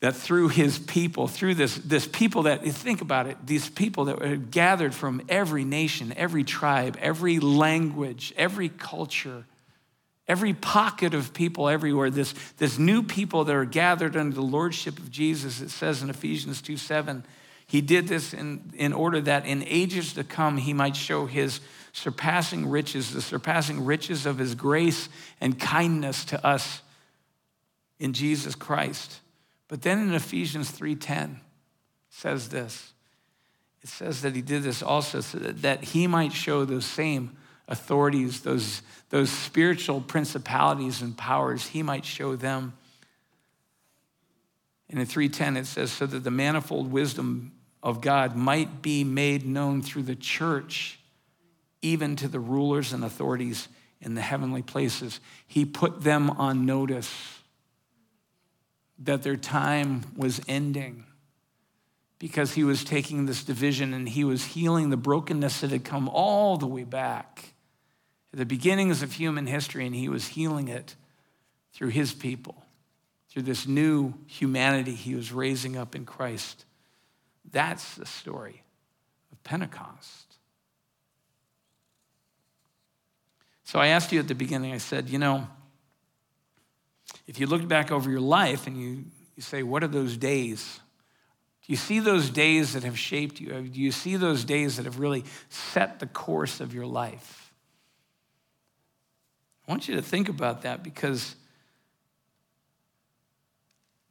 that 0.00 0.16
through 0.16 0.48
his 0.48 0.78
people, 0.78 1.28
through 1.28 1.54
this, 1.54 1.76
this 1.76 2.06
people 2.06 2.44
that, 2.44 2.64
think 2.64 3.02
about 3.02 3.26
it, 3.26 3.36
these 3.44 3.68
people 3.68 4.06
that 4.06 4.18
were 4.18 4.36
gathered 4.36 4.94
from 4.94 5.22
every 5.28 5.64
nation, 5.64 6.12
every 6.16 6.42
tribe, 6.42 6.96
every 7.00 7.38
language, 7.38 8.32
every 8.36 8.70
culture, 8.70 9.44
every 10.26 10.54
pocket 10.54 11.12
of 11.12 11.34
people 11.34 11.68
everywhere, 11.68 12.08
this, 12.08 12.34
this 12.56 12.78
new 12.78 13.02
people 13.02 13.44
that 13.44 13.54
are 13.54 13.66
gathered 13.66 14.16
under 14.16 14.34
the 14.34 14.42
lordship 14.42 14.98
of 14.98 15.10
Jesus, 15.10 15.60
it 15.60 15.70
says 15.70 16.02
in 16.02 16.08
Ephesians 16.08 16.62
2 16.62 16.78
7, 16.78 17.22
he 17.66 17.82
did 17.82 18.08
this 18.08 18.32
in, 18.32 18.72
in 18.74 18.92
order 18.92 19.20
that 19.20 19.46
in 19.46 19.62
ages 19.64 20.14
to 20.14 20.24
come 20.24 20.56
he 20.56 20.72
might 20.72 20.96
show 20.96 21.26
his 21.26 21.60
surpassing 21.92 22.68
riches, 22.68 23.12
the 23.12 23.20
surpassing 23.20 23.84
riches 23.84 24.24
of 24.24 24.38
his 24.38 24.54
grace 24.54 25.08
and 25.40 25.60
kindness 25.60 26.24
to 26.26 26.44
us 26.44 26.80
in 27.98 28.12
Jesus 28.12 28.54
Christ. 28.54 29.20
But 29.70 29.82
then 29.82 30.00
in 30.00 30.12
Ephesians 30.14 30.68
3:10 30.72 31.36
says 32.08 32.48
this. 32.48 32.92
It 33.82 33.88
says 33.88 34.20
that 34.22 34.34
he 34.34 34.42
did 34.42 34.64
this 34.64 34.82
also 34.82 35.20
so 35.20 35.38
that, 35.38 35.62
that 35.62 35.84
he 35.84 36.08
might 36.08 36.32
show 36.32 36.64
those 36.64 36.84
same 36.84 37.36
authorities, 37.68 38.40
those, 38.40 38.82
those 39.10 39.30
spiritual 39.30 40.00
principalities 40.00 41.00
and 41.00 41.16
powers, 41.16 41.68
he 41.68 41.84
might 41.84 42.04
show 42.04 42.34
them. 42.34 42.72
And 44.88 44.98
in 44.98 45.06
3:10 45.06 45.56
it 45.56 45.66
says, 45.66 45.92
so 45.92 46.04
that 46.04 46.24
the 46.24 46.32
manifold 46.32 46.90
wisdom 46.90 47.52
of 47.80 48.00
God 48.00 48.34
might 48.34 48.82
be 48.82 49.04
made 49.04 49.46
known 49.46 49.82
through 49.82 50.02
the 50.02 50.16
church, 50.16 50.98
even 51.80 52.16
to 52.16 52.26
the 52.26 52.40
rulers 52.40 52.92
and 52.92 53.04
authorities 53.04 53.68
in 54.00 54.16
the 54.16 54.20
heavenly 54.20 54.62
places. 54.62 55.20
He 55.46 55.64
put 55.64 56.02
them 56.02 56.28
on 56.28 56.66
notice 56.66 57.39
that 59.00 59.22
their 59.22 59.36
time 59.36 60.04
was 60.16 60.40
ending 60.46 61.04
because 62.18 62.52
he 62.52 62.62
was 62.62 62.84
taking 62.84 63.24
this 63.26 63.42
division 63.42 63.94
and 63.94 64.08
he 64.08 64.24
was 64.24 64.44
healing 64.44 64.90
the 64.90 64.96
brokenness 64.96 65.62
that 65.62 65.70
had 65.70 65.84
come 65.84 66.08
all 66.08 66.58
the 66.58 66.66
way 66.66 66.84
back 66.84 67.54
at 68.32 68.38
the 68.38 68.46
beginnings 68.46 69.02
of 69.02 69.12
human 69.12 69.46
history, 69.46 69.86
and 69.86 69.94
he 69.94 70.08
was 70.08 70.28
healing 70.28 70.68
it 70.68 70.94
through 71.72 71.88
his 71.88 72.12
people, 72.12 72.64
through 73.28 73.42
this 73.42 73.66
new 73.66 74.14
humanity 74.26 74.94
he 74.94 75.14
was 75.14 75.32
raising 75.32 75.76
up 75.76 75.96
in 75.96 76.04
Christ. 76.04 76.64
That's 77.50 77.94
the 77.96 78.06
story 78.06 78.62
of 79.32 79.42
Pentecost. 79.42 80.36
So 83.64 83.78
I 83.78 83.88
asked 83.88 84.12
you 84.12 84.20
at 84.20 84.28
the 84.28 84.34
beginning, 84.34 84.72
I 84.72 84.78
said, 84.78 85.08
you 85.08 85.18
know, 85.18 85.48
if 87.30 87.38
you 87.38 87.46
look 87.46 87.68
back 87.68 87.92
over 87.92 88.10
your 88.10 88.20
life 88.20 88.66
and 88.66 88.76
you, 88.76 89.04
you 89.36 89.42
say, 89.42 89.62
what 89.62 89.84
are 89.84 89.88
those 89.88 90.16
days? 90.16 90.80
Do 91.64 91.72
you 91.72 91.76
see 91.76 92.00
those 92.00 92.28
days 92.28 92.72
that 92.72 92.82
have 92.82 92.98
shaped 92.98 93.38
you? 93.38 93.54
Uh, 93.54 93.60
do 93.60 93.80
you 93.80 93.92
see 93.92 94.16
those 94.16 94.44
days 94.44 94.78
that 94.78 94.84
have 94.84 94.98
really 94.98 95.22
set 95.48 96.00
the 96.00 96.08
course 96.08 96.58
of 96.58 96.74
your 96.74 96.86
life? 96.86 97.52
I 99.64 99.70
want 99.70 99.86
you 99.86 99.94
to 99.94 100.02
think 100.02 100.28
about 100.28 100.62
that 100.62 100.82
because 100.82 101.36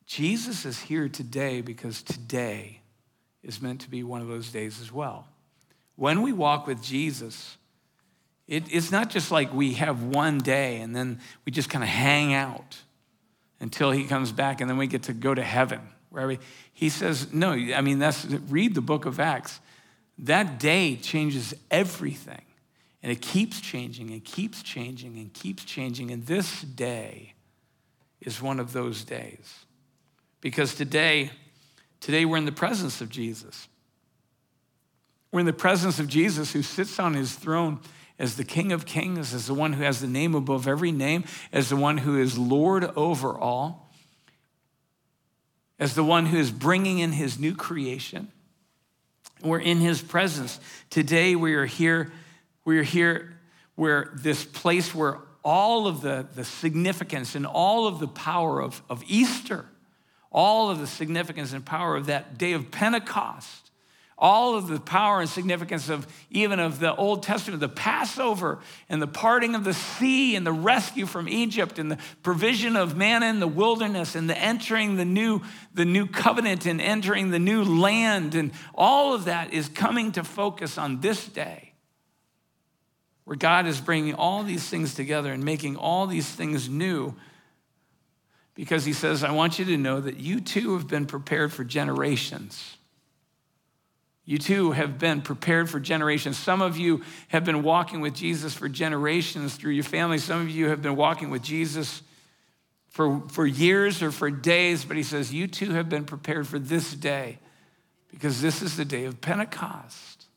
Jesus 0.05 0.63
is 0.63 0.79
here 0.79 1.09
today 1.09 1.59
because 1.59 2.01
today 2.01 2.79
is 3.43 3.61
meant 3.61 3.81
to 3.81 3.89
be 3.89 4.01
one 4.01 4.21
of 4.21 4.29
those 4.29 4.49
days 4.49 4.79
as 4.79 4.93
well. 4.93 5.27
When 5.97 6.21
we 6.21 6.31
walk 6.31 6.67
with 6.67 6.81
Jesus, 6.81 7.57
it, 8.47 8.63
it's 8.71 8.93
not 8.93 9.09
just 9.09 9.29
like 9.29 9.53
we 9.53 9.73
have 9.73 10.03
one 10.03 10.37
day 10.37 10.77
and 10.77 10.95
then 10.95 11.19
we 11.45 11.51
just 11.51 11.69
kind 11.69 11.83
of 11.83 11.89
hang 11.89 12.33
out 12.33 12.77
until 13.59 13.91
he 13.91 14.05
comes 14.05 14.31
back 14.31 14.61
and 14.61 14.69
then 14.69 14.77
we 14.77 14.87
get 14.87 15.03
to 15.03 15.13
go 15.13 15.33
to 15.33 15.43
heaven. 15.43 15.81
Where 16.09 16.27
we, 16.27 16.39
he 16.73 16.89
says, 16.89 17.31
no, 17.33 17.51
I 17.51 17.81
mean, 17.81 17.99
that's, 17.99 18.25
read 18.25 18.73
the 18.73 18.81
book 18.81 19.05
of 19.05 19.19
Acts. 19.19 19.59
That 20.17 20.59
day 20.59 20.95
changes 20.95 21.53
everything. 21.69 22.41
And 23.01 23.11
it 23.11 23.21
keeps 23.21 23.61
changing 23.61 24.09
and 24.11 24.23
keeps 24.23 24.61
changing 24.61 25.17
and 25.17 25.33
keeps 25.33 25.63
changing. 25.63 26.11
And 26.11 26.25
this 26.25 26.61
day 26.61 27.33
is 28.21 28.41
one 28.41 28.59
of 28.59 28.73
those 28.73 29.03
days. 29.03 29.65
Because 30.41 30.75
today, 30.75 31.31
today 32.01 32.25
we're 32.25 32.37
in 32.37 32.45
the 32.45 32.51
presence 32.51 33.01
of 33.01 33.09
Jesus. 33.09 33.67
We're 35.31 35.41
in 35.41 35.45
the 35.45 35.53
presence 35.53 35.99
of 35.99 36.07
Jesus 36.07 36.51
who 36.51 36.63
sits 36.63 36.99
on 36.99 37.13
his 37.13 37.33
throne 37.33 37.79
as 38.19 38.35
the 38.35 38.43
King 38.43 38.73
of 38.73 38.85
Kings, 38.85 39.33
as 39.33 39.47
the 39.47 39.53
one 39.53 39.73
who 39.73 39.83
has 39.83 40.01
the 40.01 40.07
name 40.07 40.35
above 40.35 40.67
every 40.67 40.91
name, 40.91 41.23
as 41.53 41.69
the 41.69 41.77
one 41.77 41.99
who 41.99 42.19
is 42.19 42.37
Lord 42.37 42.83
over 42.97 43.35
all, 43.37 43.89
as 45.79 45.95
the 45.95 46.03
one 46.03 46.25
who 46.25 46.37
is 46.37 46.51
bringing 46.51 46.99
in 46.99 47.13
his 47.13 47.39
new 47.39 47.55
creation. 47.55 48.29
We're 49.41 49.61
in 49.61 49.77
his 49.77 50.01
presence. 50.01 50.59
Today 50.89 51.37
we 51.37 51.53
are 51.53 51.65
here, 51.65 52.11
we 52.65 52.77
are 52.77 52.83
here 52.83 53.39
where 53.75 54.11
this 54.13 54.43
place 54.43 54.93
where 54.93 55.19
all 55.41 55.87
of 55.87 56.01
the, 56.01 56.27
the 56.35 56.43
significance 56.43 57.35
and 57.35 57.45
all 57.45 57.87
of 57.87 57.99
the 57.99 58.09
power 58.09 58.61
of, 58.61 58.81
of 58.89 59.01
Easter, 59.07 59.65
all 60.29 60.69
of 60.69 60.79
the 60.79 60.87
significance 60.87 61.53
and 61.53 61.65
power 61.65 61.95
of 61.95 62.07
that 62.07 62.37
day 62.37 62.51
of 62.51 62.69
Pentecost 62.69 63.68
all 64.19 64.55
of 64.55 64.67
the 64.67 64.79
power 64.79 65.21
and 65.21 65.29
significance 65.29 65.89
of 65.89 66.05
even 66.29 66.59
of 66.59 66.79
the 66.79 66.93
Old 66.93 67.23
Testament, 67.23 67.61
the 67.61 67.69
Passover 67.69 68.59
and 68.89 69.01
the 69.01 69.07
parting 69.07 69.55
of 69.55 69.63
the 69.63 69.73
sea 69.73 70.35
and 70.35 70.45
the 70.45 70.51
rescue 70.51 71.05
from 71.05 71.29
Egypt 71.29 71.79
and 71.79 71.89
the 71.89 71.97
provision 72.21 72.75
of 72.75 72.97
manna 72.97 73.27
in 73.27 73.39
the 73.39 73.47
wilderness 73.47 74.15
and 74.15 74.29
the 74.29 74.37
entering 74.37 74.97
the 74.97 75.05
new, 75.05 75.41
the 75.73 75.85
new 75.85 76.05
covenant 76.05 76.65
and 76.65 76.81
entering 76.81 77.31
the 77.31 77.39
new 77.39 77.63
land. 77.63 78.35
And 78.35 78.51
all 78.75 79.13
of 79.13 79.25
that 79.25 79.53
is 79.53 79.69
coming 79.69 80.11
to 80.11 80.23
focus 80.23 80.77
on 80.77 80.99
this 80.99 81.25
day 81.25 81.73
where 83.23 83.37
God 83.37 83.67
is 83.67 83.79
bringing 83.79 84.15
all 84.15 84.43
these 84.43 84.67
things 84.67 84.95
together 84.95 85.31
and 85.31 85.45
making 85.45 85.77
all 85.77 86.07
these 86.07 86.27
things 86.27 86.67
new 86.67 87.15
because 88.55 88.83
he 88.83 88.91
says, 88.91 89.23
I 89.23 89.31
want 89.31 89.59
you 89.59 89.65
to 89.65 89.77
know 89.77 90.01
that 90.01 90.17
you 90.17 90.41
too 90.41 90.73
have 90.73 90.87
been 90.87 91.05
prepared 91.05 91.53
for 91.53 91.63
generations. 91.63 92.75
You 94.29 94.37
too 94.37 94.73
have 94.73 94.99
been 94.99 95.23
prepared 95.23 95.71
for 95.71 95.79
generations. 95.79 96.37
Some 96.37 96.61
of 96.61 96.77
you 96.77 97.01
have 97.29 97.43
been 97.43 97.63
walking 97.63 97.99
with 97.99 98.13
Jesus 98.13 98.53
for 98.53 98.69
generations 98.69 99.55
through 99.55 99.71
your 99.71 99.83
family. 99.83 100.19
Some 100.19 100.41
of 100.41 100.51
you 100.51 100.69
have 100.69 100.83
been 100.83 100.95
walking 100.95 101.31
with 101.31 101.41
Jesus 101.41 102.03
for, 102.91 103.23
for 103.29 103.47
years 103.47 104.03
or 104.03 104.11
for 104.11 104.29
days, 104.29 104.85
but 104.85 104.97
he 104.97 105.01
says, 105.01 105.33
You 105.33 105.47
too 105.47 105.71
have 105.71 105.89
been 105.89 106.05
prepared 106.05 106.47
for 106.47 106.59
this 106.59 106.93
day 106.93 107.39
because 108.11 108.39
this 108.39 108.61
is 108.61 108.77
the 108.77 108.85
day 108.85 109.05
of 109.05 109.19
Pentecost. 109.19 110.27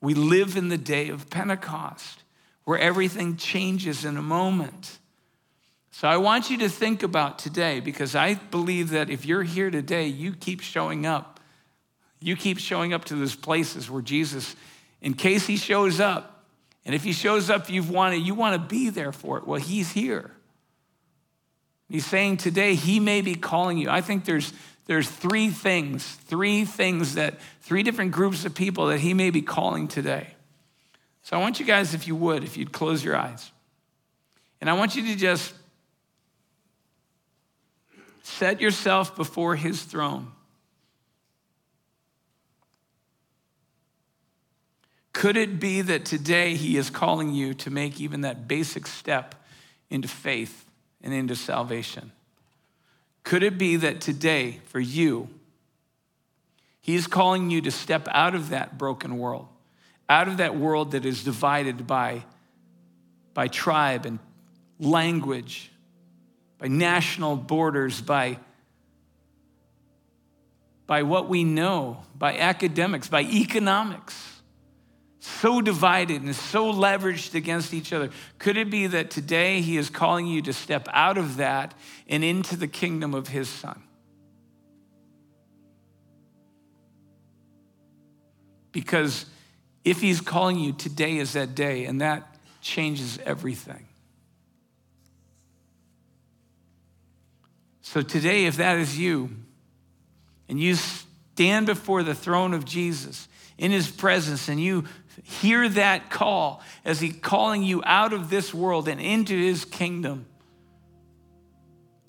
We 0.00 0.14
live 0.14 0.56
in 0.56 0.68
the 0.68 0.78
day 0.78 1.08
of 1.08 1.28
Pentecost 1.28 2.22
where 2.66 2.78
everything 2.78 3.36
changes 3.36 4.04
in 4.04 4.16
a 4.16 4.22
moment. 4.22 5.00
So 5.90 6.06
I 6.06 6.18
want 6.18 6.50
you 6.50 6.58
to 6.58 6.68
think 6.68 7.02
about 7.02 7.40
today 7.40 7.80
because 7.80 8.14
I 8.14 8.34
believe 8.34 8.90
that 8.90 9.10
if 9.10 9.26
you're 9.26 9.42
here 9.42 9.72
today, 9.72 10.06
you 10.06 10.34
keep 10.34 10.60
showing 10.60 11.04
up 11.04 11.35
you 12.20 12.36
keep 12.36 12.58
showing 12.58 12.92
up 12.92 13.04
to 13.06 13.14
those 13.14 13.36
places 13.36 13.90
where 13.90 14.02
Jesus, 14.02 14.56
in 15.00 15.14
case 15.14 15.46
he 15.46 15.56
shows 15.56 16.00
up, 16.00 16.44
and 16.84 16.94
if 16.94 17.02
he 17.02 17.12
shows 17.12 17.50
up, 17.50 17.68
you've 17.68 17.90
wanted, 17.90 18.18
you 18.18 18.34
want 18.34 18.54
to 18.54 18.68
be 18.68 18.90
there 18.90 19.12
for 19.12 19.38
it. 19.38 19.46
Well, 19.46 19.60
he's 19.60 19.92
here. 19.92 20.30
He's 21.88 22.06
saying 22.06 22.38
today 22.38 22.74
he 22.74 23.00
may 23.00 23.20
be 23.20 23.34
calling 23.34 23.78
you. 23.78 23.90
I 23.90 24.00
think 24.00 24.24
there's 24.24 24.52
there's 24.86 25.10
three 25.10 25.50
things, 25.50 26.04
three 26.06 26.64
things 26.64 27.14
that 27.14 27.34
three 27.60 27.82
different 27.82 28.12
groups 28.12 28.44
of 28.44 28.54
people 28.54 28.86
that 28.86 29.00
he 29.00 29.14
may 29.14 29.30
be 29.30 29.42
calling 29.42 29.88
today. 29.88 30.28
So 31.22 31.36
I 31.36 31.40
want 31.40 31.58
you 31.58 31.66
guys, 31.66 31.92
if 31.92 32.06
you 32.06 32.14
would, 32.14 32.44
if 32.44 32.56
you'd 32.56 32.72
close 32.72 33.02
your 33.02 33.16
eyes. 33.16 33.50
And 34.60 34.70
I 34.70 34.74
want 34.74 34.94
you 34.94 35.04
to 35.06 35.16
just 35.16 35.52
set 38.22 38.60
yourself 38.60 39.16
before 39.16 39.56
his 39.56 39.82
throne. 39.82 40.30
Could 45.16 45.38
it 45.38 45.58
be 45.58 45.80
that 45.80 46.04
today 46.04 46.56
He 46.56 46.76
is 46.76 46.90
calling 46.90 47.32
you 47.32 47.54
to 47.54 47.70
make 47.70 48.02
even 48.02 48.20
that 48.20 48.46
basic 48.46 48.86
step 48.86 49.34
into 49.88 50.08
faith 50.08 50.66
and 51.02 51.14
into 51.14 51.34
salvation? 51.34 52.12
Could 53.22 53.42
it 53.42 53.56
be 53.56 53.76
that 53.76 54.02
today, 54.02 54.60
for 54.66 54.78
you, 54.78 55.30
He 56.82 56.94
is 56.94 57.06
calling 57.06 57.48
you 57.48 57.62
to 57.62 57.70
step 57.70 58.06
out 58.10 58.34
of 58.34 58.50
that 58.50 58.76
broken 58.76 59.16
world, 59.16 59.48
out 60.06 60.28
of 60.28 60.36
that 60.36 60.54
world 60.54 60.90
that 60.90 61.06
is 61.06 61.24
divided 61.24 61.86
by, 61.86 62.22
by 63.32 63.48
tribe 63.48 64.04
and 64.04 64.18
language, 64.78 65.70
by 66.58 66.68
national 66.68 67.36
borders, 67.36 68.02
by, 68.02 68.38
by 70.86 71.04
what 71.04 71.26
we 71.26 71.42
know, 71.42 72.02
by 72.18 72.36
academics, 72.36 73.08
by 73.08 73.22
economics? 73.22 74.35
So 75.26 75.60
divided 75.60 76.22
and 76.22 76.34
so 76.34 76.72
leveraged 76.72 77.34
against 77.34 77.74
each 77.74 77.92
other. 77.92 78.10
Could 78.38 78.56
it 78.56 78.70
be 78.70 78.86
that 78.86 79.10
today 79.10 79.60
he 79.60 79.76
is 79.76 79.90
calling 79.90 80.26
you 80.26 80.40
to 80.42 80.52
step 80.52 80.88
out 80.92 81.18
of 81.18 81.38
that 81.38 81.74
and 82.08 82.22
into 82.22 82.56
the 82.56 82.68
kingdom 82.68 83.12
of 83.12 83.28
his 83.28 83.48
son? 83.48 83.82
Because 88.72 89.26
if 89.84 90.00
he's 90.00 90.20
calling 90.20 90.58
you, 90.58 90.72
today 90.72 91.16
is 91.16 91.32
that 91.32 91.54
day, 91.54 91.86
and 91.86 92.00
that 92.00 92.36
changes 92.60 93.18
everything. 93.24 93.86
So 97.80 98.02
today, 98.02 98.44
if 98.44 98.58
that 98.58 98.78
is 98.78 98.98
you, 98.98 99.30
and 100.48 100.60
you 100.60 100.74
stand 100.74 101.66
before 101.66 102.02
the 102.02 102.14
throne 102.14 102.52
of 102.52 102.64
Jesus 102.64 103.28
in 103.56 103.70
his 103.70 103.90
presence, 103.90 104.48
and 104.48 104.60
you 104.60 104.84
Hear 105.22 105.68
that 105.68 106.10
call 106.10 106.62
as 106.84 107.00
He's 107.00 107.16
calling 107.20 107.62
you 107.62 107.82
out 107.84 108.12
of 108.12 108.30
this 108.30 108.52
world 108.52 108.88
and 108.88 109.00
into 109.00 109.34
His 109.36 109.64
kingdom. 109.64 110.26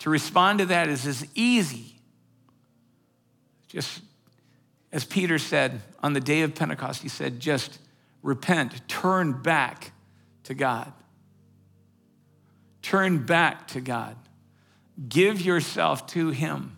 To 0.00 0.10
respond 0.10 0.60
to 0.60 0.66
that 0.66 0.88
is 0.88 1.06
as 1.06 1.26
easy. 1.34 1.96
Just 3.68 4.02
as 4.92 5.04
Peter 5.04 5.38
said 5.38 5.80
on 6.02 6.12
the 6.12 6.20
day 6.20 6.42
of 6.42 6.54
Pentecost, 6.54 7.02
he 7.02 7.08
said, 7.08 7.40
just 7.40 7.78
repent, 8.22 8.86
turn 8.88 9.42
back 9.42 9.92
to 10.44 10.54
God. 10.54 10.92
Turn 12.82 13.26
back 13.26 13.68
to 13.68 13.80
God. 13.80 14.16
Give 15.08 15.40
yourself 15.40 16.06
to 16.08 16.30
Him, 16.30 16.76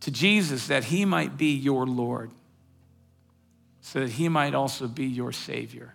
to 0.00 0.10
Jesus, 0.10 0.68
that 0.68 0.84
He 0.84 1.04
might 1.04 1.36
be 1.36 1.54
your 1.54 1.86
Lord 1.86 2.30
so 3.84 4.00
that 4.00 4.08
he 4.08 4.30
might 4.30 4.54
also 4.54 4.88
be 4.88 5.04
your 5.04 5.30
Savior. 5.30 5.94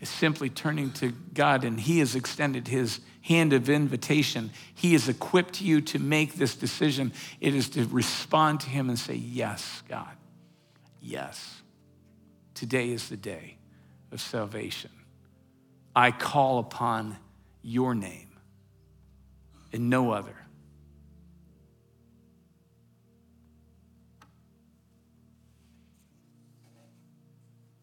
It's 0.00 0.10
simply 0.10 0.48
turning 0.48 0.90
to 0.92 1.12
God, 1.34 1.64
and 1.64 1.78
He 1.78 1.98
has 1.98 2.14
extended 2.14 2.66
His 2.66 3.00
hand 3.20 3.52
of 3.52 3.68
invitation. 3.68 4.50
He 4.74 4.94
has 4.94 5.06
equipped 5.06 5.60
you 5.60 5.82
to 5.82 5.98
make 5.98 6.36
this 6.36 6.54
decision. 6.54 7.12
It 7.42 7.54
is 7.54 7.68
to 7.70 7.84
respond 7.88 8.60
to 8.60 8.70
Him 8.70 8.88
and 8.88 8.98
say, 8.98 9.16
Yes, 9.16 9.82
God. 9.86 10.16
Yes. 11.02 11.60
today 12.54 12.88
is 12.88 13.10
the 13.10 13.18
day 13.18 13.58
of 14.12 14.20
salvation. 14.22 14.90
I 15.94 16.10
call 16.10 16.58
upon 16.58 17.18
your 17.60 17.94
name 17.94 18.30
and 19.74 19.90
no 19.90 20.12
other. 20.12 20.36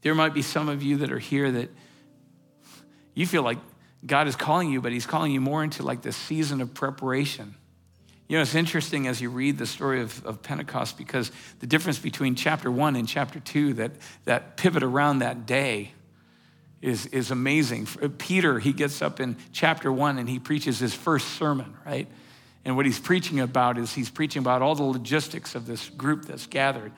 There 0.01 0.15
might 0.15 0.33
be 0.33 0.41
some 0.41 0.69
of 0.69 0.83
you 0.83 0.97
that 0.97 1.11
are 1.11 1.19
here 1.19 1.51
that 1.51 1.69
you 3.13 3.25
feel 3.25 3.43
like 3.43 3.57
God 4.05 4.27
is 4.27 4.35
calling 4.35 4.71
you, 4.71 4.81
but 4.81 4.91
He's 4.91 5.05
calling 5.05 5.31
you 5.31 5.41
more 5.41 5.63
into 5.63 5.83
like 5.83 6.01
this 6.01 6.15
season 6.15 6.61
of 6.61 6.73
preparation. 6.73 7.55
You 8.27 8.37
know, 8.37 8.41
it's 8.41 8.55
interesting 8.55 9.07
as 9.07 9.21
you 9.21 9.29
read 9.29 9.57
the 9.57 9.65
story 9.65 10.01
of, 10.01 10.25
of 10.25 10.43
Pentecost 10.43 10.97
because 10.97 11.31
the 11.59 11.67
difference 11.67 11.97
between 11.97 12.35
chapter 12.35 12.69
one 12.69 12.95
and 12.95 13.07
chapter 13.07 13.39
two, 13.39 13.73
that, 13.75 13.91
that 14.25 14.57
pivot 14.57 14.83
around 14.83 15.19
that 15.19 15.45
day, 15.45 15.93
is, 16.81 17.07
is 17.07 17.31
amazing. 17.31 17.87
Uh, 18.01 18.09
Peter, 18.17 18.59
he 18.59 18.73
gets 18.73 19.01
up 19.01 19.19
in 19.19 19.35
chapter 19.51 19.91
one 19.91 20.19
and 20.19 20.29
he 20.29 20.39
preaches 20.39 20.77
his 20.79 20.93
first 20.93 21.27
sermon, 21.29 21.75
right? 21.85 22.07
And 22.65 22.75
what 22.75 22.85
he's 22.85 22.99
preaching 22.99 23.39
about 23.39 23.77
is 23.77 23.93
he's 23.93 24.09
preaching 24.09 24.41
about 24.41 24.61
all 24.61 24.75
the 24.75 24.83
logistics 24.83 25.55
of 25.55 25.65
this 25.65 25.89
group 25.89 26.25
that's 26.25 26.47
gathered. 26.47 26.91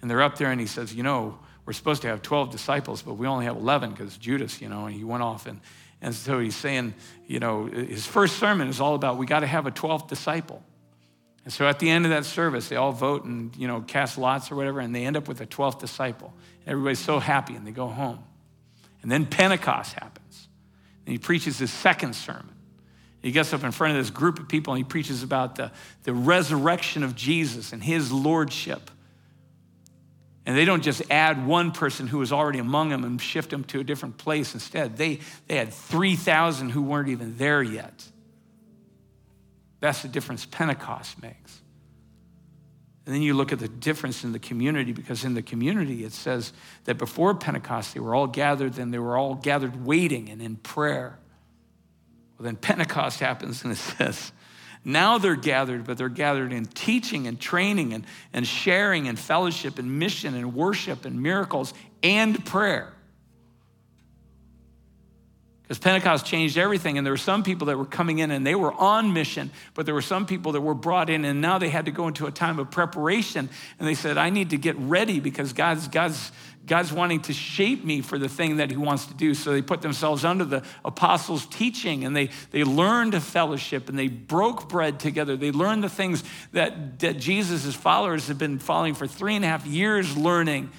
And 0.00 0.10
they're 0.10 0.22
up 0.22 0.36
there 0.36 0.50
and 0.50 0.60
he 0.60 0.66
says, 0.66 0.94
You 0.94 1.02
know, 1.02 1.38
we're 1.66 1.72
supposed 1.72 2.02
to 2.02 2.08
have 2.08 2.22
12 2.22 2.50
disciples, 2.50 3.02
but 3.02 3.14
we 3.14 3.26
only 3.26 3.44
have 3.44 3.56
11 3.56 3.90
because 3.90 4.16
Judas, 4.16 4.62
you 4.62 4.68
know, 4.68 4.86
he 4.86 5.02
went 5.02 5.22
off. 5.22 5.46
And, 5.46 5.60
and 6.00 6.14
so 6.14 6.38
he's 6.38 6.54
saying, 6.54 6.94
you 7.26 7.40
know, 7.40 7.66
his 7.66 8.06
first 8.06 8.36
sermon 8.36 8.68
is 8.68 8.80
all 8.80 8.94
about 8.94 9.18
we 9.18 9.26
got 9.26 9.40
to 9.40 9.46
have 9.46 9.66
a 9.66 9.72
12th 9.72 10.08
disciple. 10.08 10.62
And 11.44 11.52
so 11.52 11.66
at 11.66 11.78
the 11.78 11.90
end 11.90 12.04
of 12.04 12.10
that 12.10 12.24
service, 12.24 12.68
they 12.68 12.76
all 12.76 12.92
vote 12.92 13.24
and, 13.24 13.54
you 13.56 13.66
know, 13.66 13.80
cast 13.80 14.16
lots 14.16 14.50
or 14.50 14.56
whatever, 14.56 14.80
and 14.80 14.94
they 14.94 15.04
end 15.04 15.16
up 15.16 15.28
with 15.28 15.40
a 15.40 15.46
12th 15.46 15.80
disciple. 15.80 16.32
Everybody's 16.66 16.98
so 17.00 17.18
happy 17.18 17.54
and 17.54 17.66
they 17.66 17.72
go 17.72 17.88
home. 17.88 18.22
And 19.02 19.10
then 19.10 19.26
Pentecost 19.26 19.92
happens. 19.94 20.48
And 21.04 21.12
he 21.12 21.18
preaches 21.18 21.58
his 21.58 21.72
second 21.72 22.14
sermon. 22.14 22.54
He 23.22 23.32
gets 23.32 23.52
up 23.52 23.64
in 23.64 23.72
front 23.72 23.96
of 23.96 24.04
this 24.04 24.10
group 24.10 24.38
of 24.38 24.48
people 24.48 24.72
and 24.72 24.78
he 24.78 24.84
preaches 24.84 25.22
about 25.24 25.56
the, 25.56 25.72
the 26.04 26.12
resurrection 26.12 27.02
of 27.02 27.16
Jesus 27.16 27.72
and 27.72 27.82
his 27.82 28.12
lordship. 28.12 28.90
And 30.46 30.56
they 30.56 30.64
don't 30.64 30.82
just 30.82 31.02
add 31.10 31.44
one 31.44 31.72
person 31.72 32.06
who 32.06 32.18
was 32.18 32.32
already 32.32 32.60
among 32.60 32.90
them 32.90 33.02
and 33.02 33.20
shift 33.20 33.50
them 33.50 33.64
to 33.64 33.80
a 33.80 33.84
different 33.84 34.16
place. 34.16 34.54
Instead, 34.54 34.96
they, 34.96 35.18
they 35.48 35.56
had 35.56 35.74
3,000 35.74 36.70
who 36.70 36.82
weren't 36.82 37.08
even 37.08 37.36
there 37.36 37.62
yet. 37.62 38.04
That's 39.80 40.02
the 40.02 40.08
difference 40.08 40.46
Pentecost 40.46 41.20
makes. 41.20 41.60
And 43.04 43.14
then 43.14 43.22
you 43.22 43.34
look 43.34 43.52
at 43.52 43.58
the 43.58 43.68
difference 43.68 44.24
in 44.24 44.32
the 44.32 44.38
community, 44.38 44.92
because 44.92 45.24
in 45.24 45.34
the 45.34 45.42
community 45.42 46.04
it 46.04 46.12
says 46.12 46.52
that 46.84 46.96
before 46.96 47.34
Pentecost 47.34 47.94
they 47.94 48.00
were 48.00 48.14
all 48.14 48.26
gathered 48.26 48.78
and 48.78 48.92
they 48.92 48.98
were 48.98 49.16
all 49.16 49.34
gathered 49.34 49.84
waiting 49.84 50.28
and 50.28 50.40
in 50.40 50.56
prayer. 50.56 51.18
Well, 52.36 52.44
then 52.44 52.56
Pentecost 52.56 53.20
happens 53.20 53.62
and 53.62 53.72
it 53.72 53.76
says, 53.76 54.32
now 54.88 55.18
they're 55.18 55.34
gathered, 55.34 55.84
but 55.84 55.98
they're 55.98 56.08
gathered 56.08 56.52
in 56.52 56.64
teaching 56.64 57.26
and 57.26 57.40
training 57.40 57.92
and, 57.92 58.06
and 58.32 58.46
sharing 58.46 59.08
and 59.08 59.18
fellowship 59.18 59.80
and 59.80 59.98
mission 59.98 60.36
and 60.36 60.54
worship 60.54 61.04
and 61.04 61.20
miracles 61.20 61.74
and 62.04 62.46
prayer. 62.46 62.92
Because 65.62 65.80
Pentecost 65.80 66.24
changed 66.24 66.56
everything, 66.56 66.96
and 66.96 67.04
there 67.04 67.12
were 67.12 67.16
some 67.16 67.42
people 67.42 67.66
that 67.66 67.76
were 67.76 67.84
coming 67.84 68.20
in 68.20 68.30
and 68.30 68.46
they 68.46 68.54
were 68.54 68.72
on 68.72 69.12
mission, 69.12 69.50
but 69.74 69.86
there 69.86 69.94
were 69.94 70.02
some 70.02 70.24
people 70.24 70.52
that 70.52 70.60
were 70.60 70.74
brought 70.74 71.10
in, 71.10 71.24
and 71.24 71.40
now 71.40 71.58
they 71.58 71.68
had 71.68 71.86
to 71.86 71.90
go 71.90 72.06
into 72.06 72.26
a 72.26 72.30
time 72.30 72.60
of 72.60 72.70
preparation. 72.70 73.50
And 73.80 73.88
they 73.88 73.94
said, 73.94 74.16
I 74.16 74.30
need 74.30 74.50
to 74.50 74.56
get 74.56 74.76
ready 74.78 75.18
because 75.18 75.52
God's, 75.52 75.88
God's, 75.88 76.30
God's 76.66 76.92
wanting 76.92 77.20
to 77.22 77.32
shape 77.32 77.84
me 77.84 78.00
for 78.00 78.18
the 78.18 78.28
thing 78.28 78.56
that 78.56 78.70
He 78.70 78.76
wants 78.76 79.06
to 79.06 79.14
do. 79.14 79.34
So 79.34 79.52
they 79.52 79.62
put 79.62 79.82
themselves 79.82 80.24
under 80.24 80.44
the 80.44 80.64
apostles' 80.84 81.46
teaching, 81.46 82.04
and 82.04 82.14
they, 82.14 82.30
they 82.50 82.64
learned 82.64 83.14
a 83.14 83.20
fellowship, 83.20 83.88
and 83.88 83.98
they 83.98 84.08
broke 84.08 84.68
bread 84.68 84.98
together. 84.98 85.36
They 85.36 85.52
learned 85.52 85.84
the 85.84 85.88
things 85.88 86.24
that, 86.52 86.98
that 87.00 87.18
Jesus' 87.18 87.74
followers 87.74 88.28
have 88.28 88.38
been 88.38 88.58
following 88.58 88.94
for 88.94 89.06
three 89.06 89.36
and 89.36 89.44
a 89.44 89.48
half 89.48 89.66
years 89.66 90.16
learning 90.16 90.70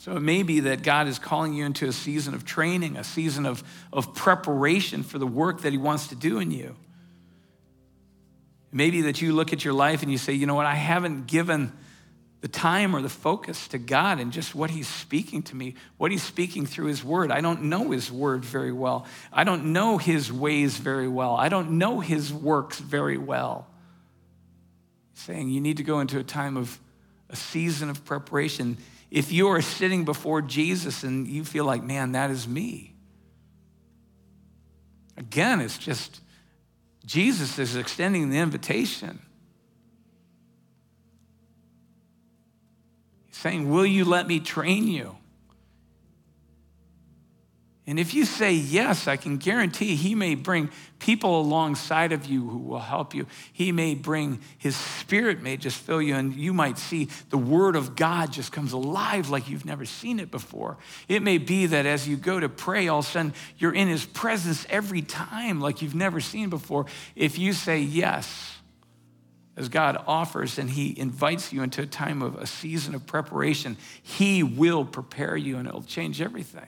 so 0.00 0.16
it 0.16 0.20
may 0.20 0.42
be 0.42 0.60
that 0.60 0.82
God 0.82 1.08
is 1.08 1.18
calling 1.18 1.52
you 1.52 1.66
into 1.66 1.86
a 1.86 1.92
season 1.92 2.32
of 2.32 2.46
training, 2.46 2.96
a 2.96 3.04
season 3.04 3.44
of, 3.44 3.62
of 3.92 4.14
preparation 4.14 5.02
for 5.02 5.18
the 5.18 5.26
work 5.26 5.60
that 5.60 5.72
He 5.72 5.78
wants 5.78 6.06
to 6.06 6.14
do 6.14 6.38
in 6.38 6.50
you. 6.50 6.74
Maybe 8.72 9.02
that 9.02 9.20
you 9.20 9.34
look 9.34 9.52
at 9.52 9.62
your 9.62 9.74
life 9.74 10.02
and 10.02 10.10
you 10.10 10.16
say, 10.16 10.32
you 10.32 10.46
know 10.46 10.54
what, 10.54 10.64
I 10.64 10.74
haven't 10.74 11.26
given 11.26 11.70
the 12.40 12.48
time 12.48 12.96
or 12.96 13.02
the 13.02 13.08
focus 13.08 13.68
to 13.68 13.78
God 13.78 14.18
and 14.18 14.32
just 14.32 14.54
what 14.54 14.70
He's 14.70 14.88
speaking 14.88 15.42
to 15.44 15.56
me, 15.56 15.74
what 15.98 16.10
He's 16.10 16.22
speaking 16.22 16.66
through 16.66 16.86
His 16.86 17.04
Word. 17.04 17.30
I 17.30 17.40
don't 17.40 17.64
know 17.64 17.90
His 17.90 18.10
Word 18.10 18.44
very 18.44 18.72
well. 18.72 19.06
I 19.32 19.44
don't 19.44 19.72
know 19.72 19.98
His 19.98 20.32
ways 20.32 20.76
very 20.76 21.08
well. 21.08 21.34
I 21.34 21.48
don't 21.48 21.72
know 21.72 22.00
His 22.00 22.32
works 22.32 22.78
very 22.78 23.18
well. 23.18 23.66
Saying 25.14 25.50
you 25.50 25.60
need 25.60 25.76
to 25.76 25.82
go 25.82 26.00
into 26.00 26.18
a 26.18 26.24
time 26.24 26.56
of 26.56 26.78
a 27.28 27.36
season 27.36 27.90
of 27.90 28.04
preparation 28.04 28.78
if 29.10 29.32
you 29.32 29.48
are 29.48 29.60
sitting 29.60 30.04
before 30.04 30.40
Jesus 30.40 31.02
and 31.02 31.26
you 31.26 31.44
feel 31.44 31.64
like, 31.64 31.82
man, 31.82 32.12
that 32.12 32.30
is 32.30 32.46
me. 32.46 32.94
Again, 35.16 35.60
it's 35.60 35.78
just 35.78 36.20
Jesus 37.04 37.58
is 37.58 37.76
extending 37.76 38.30
the 38.30 38.38
invitation. 38.38 39.20
Saying, 43.40 43.70
Will 43.70 43.86
you 43.86 44.04
let 44.04 44.26
me 44.26 44.40
train 44.40 44.86
you? 44.86 45.16
And 47.86 47.98
if 47.98 48.14
you 48.14 48.24
say 48.24 48.52
yes, 48.52 49.08
I 49.08 49.16
can 49.16 49.38
guarantee 49.38 49.96
he 49.96 50.14
may 50.14 50.36
bring 50.36 50.70
people 51.00 51.40
alongside 51.40 52.12
of 52.12 52.26
you 52.26 52.48
who 52.48 52.58
will 52.58 52.78
help 52.78 53.14
you. 53.14 53.26
He 53.52 53.72
may 53.72 53.96
bring 53.96 54.40
his 54.58 54.76
spirit, 54.76 55.42
may 55.42 55.56
just 55.56 55.76
fill 55.78 56.00
you, 56.00 56.14
and 56.14 56.32
you 56.36 56.52
might 56.52 56.78
see 56.78 57.08
the 57.30 57.38
word 57.38 57.74
of 57.74 57.96
God 57.96 58.32
just 58.32 58.52
comes 58.52 58.72
alive 58.72 59.30
like 59.30 59.48
you've 59.48 59.64
never 59.64 59.86
seen 59.86 60.20
it 60.20 60.30
before. 60.30 60.76
It 61.08 61.22
may 61.22 61.38
be 61.38 61.66
that 61.66 61.84
as 61.84 62.06
you 62.06 62.16
go 62.16 62.38
to 62.38 62.48
pray, 62.48 62.86
all 62.86 63.00
of 63.00 63.06
a 63.06 63.08
sudden 63.08 63.34
you're 63.58 63.74
in 63.74 63.88
his 63.88 64.04
presence 64.04 64.64
every 64.70 65.02
time 65.02 65.60
like 65.60 65.82
you've 65.82 65.96
never 65.96 66.20
seen 66.20 66.48
before. 66.48 66.86
If 67.16 67.38
you 67.38 67.54
say 67.54 67.80
yes, 67.80 68.59
as 69.60 69.68
God 69.68 70.02
offers 70.06 70.58
and 70.58 70.70
He 70.70 70.98
invites 70.98 71.52
you 71.52 71.62
into 71.62 71.82
a 71.82 71.86
time 71.86 72.22
of 72.22 72.34
a 72.36 72.46
season 72.46 72.94
of 72.94 73.06
preparation, 73.06 73.76
He 74.02 74.42
will 74.42 74.86
prepare 74.86 75.36
you 75.36 75.58
and 75.58 75.68
it'll 75.68 75.82
change 75.82 76.22
everything. 76.22 76.66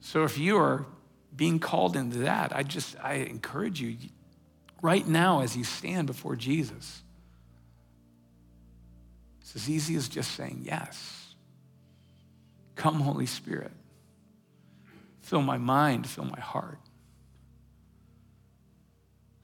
So 0.00 0.22
if 0.22 0.38
you 0.38 0.56
are 0.56 0.86
being 1.34 1.58
called 1.58 1.96
into 1.96 2.18
that, 2.18 2.54
I 2.54 2.62
just 2.62 2.94
I 3.02 3.14
encourage 3.14 3.80
you 3.80 3.96
right 4.80 5.06
now 5.06 5.40
as 5.40 5.56
you 5.56 5.64
stand 5.64 6.06
before 6.06 6.36
Jesus. 6.36 7.02
It's 9.40 9.56
as 9.56 9.68
easy 9.68 9.96
as 9.96 10.08
just 10.08 10.30
saying 10.36 10.62
yes. 10.64 11.34
Come, 12.76 13.00
Holy 13.00 13.26
Spirit. 13.26 13.72
Fill 15.22 15.42
my 15.42 15.58
mind, 15.58 16.06
fill 16.08 16.24
my 16.24 16.40
heart. 16.40 16.78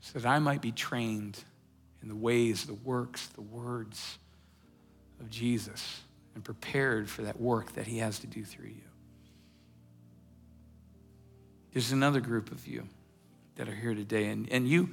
So 0.06 0.20
that 0.20 0.28
I 0.28 0.38
might 0.38 0.62
be 0.62 0.70
trained 0.70 1.36
in 2.00 2.08
the 2.08 2.14
ways, 2.14 2.64
the 2.64 2.74
works, 2.74 3.26
the 3.26 3.40
words 3.40 4.18
of 5.18 5.28
Jesus 5.28 6.00
and 6.36 6.44
prepared 6.44 7.10
for 7.10 7.22
that 7.22 7.40
work 7.40 7.72
that 7.72 7.88
he 7.88 7.98
has 7.98 8.20
to 8.20 8.28
do 8.28 8.44
through 8.44 8.68
you. 8.68 8.88
There's 11.72 11.90
another 11.90 12.20
group 12.20 12.52
of 12.52 12.68
you 12.68 12.88
that 13.56 13.68
are 13.68 13.74
here 13.74 13.94
today, 13.94 14.26
and, 14.26 14.48
and 14.52 14.68
you, 14.68 14.90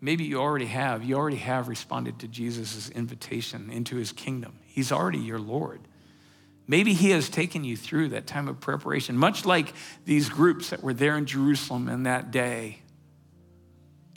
maybe 0.00 0.24
you 0.24 0.38
already 0.40 0.66
have, 0.66 1.04
you 1.04 1.16
already 1.16 1.36
have 1.36 1.68
responded 1.68 2.20
to 2.20 2.28
Jesus' 2.28 2.88
invitation 2.88 3.70
into 3.70 3.96
his 3.96 4.12
kingdom. 4.12 4.60
He's 4.64 4.90
already 4.90 5.18
your 5.18 5.40
Lord. 5.40 5.80
Maybe 6.66 6.94
he 6.94 7.10
has 7.10 7.28
taken 7.28 7.64
you 7.64 7.76
through 7.76 8.08
that 8.10 8.26
time 8.26 8.48
of 8.48 8.60
preparation, 8.60 9.18
much 9.18 9.44
like 9.44 9.74
these 10.06 10.30
groups 10.30 10.70
that 10.70 10.82
were 10.82 10.94
there 10.94 11.18
in 11.18 11.26
Jerusalem 11.26 11.88
in 11.90 12.04
that 12.04 12.30
day. 12.30 12.78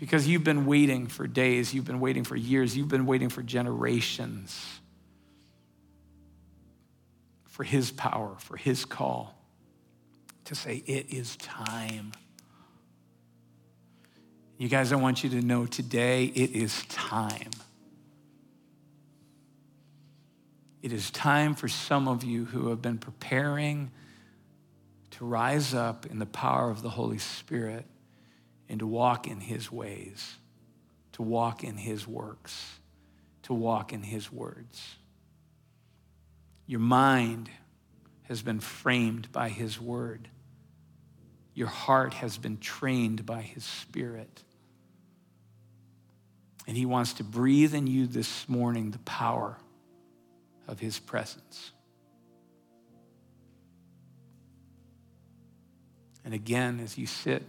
Because 0.02 0.28
you've 0.28 0.44
been 0.44 0.66
waiting 0.66 1.06
for 1.06 1.28
days, 1.28 1.76
you've 1.76 1.86
been 1.86 2.00
waiting 2.00 2.24
for 2.24 2.36
years, 2.36 2.76
you've 2.76 2.88
been 2.88 3.06
waiting 3.06 3.30
for 3.30 3.44
generations 3.44 4.80
for 7.46 7.64
his 7.64 7.92
power, 7.92 8.34
for 8.40 8.58
his 8.58 8.84
call 8.84 9.36
to 10.46 10.56
say, 10.56 10.82
It 10.88 11.14
is 11.14 11.36
time. 11.36 12.14
You 14.58 14.70
guys, 14.70 14.92
I 14.92 14.96
want 14.96 15.24
you 15.24 15.30
to 15.30 15.42
know 15.44 15.68
today 15.68 16.26
it 16.26 16.50
is 16.50 16.84
time. 16.88 17.52
It 20.82 20.92
is 20.92 21.12
time 21.12 21.54
for 21.54 21.68
some 21.68 22.08
of 22.08 22.24
you 22.24 22.46
who 22.46 22.70
have 22.70 22.82
been 22.82 22.98
preparing 22.98 23.92
to 25.12 25.26
rise 25.26 25.76
up 25.76 26.08
in 26.08 26.18
the 26.18 26.26
power 26.26 26.72
of 26.72 26.82
the 26.82 26.90
Holy 26.90 27.20
Spirit 27.20 27.86
and 28.72 28.80
to 28.80 28.88
walk 28.88 29.28
in 29.28 29.40
his 29.40 29.72
ways. 29.72 30.38
to 31.14 31.22
walk 31.22 31.64
in 31.64 31.78
his 31.78 32.08
works, 32.08 32.80
to 33.44 33.54
walk 33.54 33.92
in 33.92 34.02
his 34.02 34.32
words. 34.32 34.96
Your 36.66 36.80
mind 36.80 37.50
has 38.24 38.42
been 38.42 38.62
framed 38.62 39.32
by 39.32 39.50
his 39.50 39.80
word. 39.80 40.30
Your 41.54 41.68
heart 41.68 42.14
has 42.14 42.38
been 42.38 42.58
trained 42.60 43.26
by 43.26 43.42
his 43.42 43.66
spirit. 43.66 44.42
And 46.66 46.78
he 46.78 46.86
wants 46.86 47.14
to 47.16 47.26
breathe 47.26 47.76
in 47.76 47.88
you 47.88 48.08
this 48.08 48.48
morning 48.48 48.92
the 48.92 49.00
power 49.00 49.58
of 50.66 50.80
his 50.80 50.98
presence. 50.98 51.72
And 56.24 56.34
again, 56.34 56.80
as 56.80 56.98
you 56.98 57.06
sit 57.06 57.44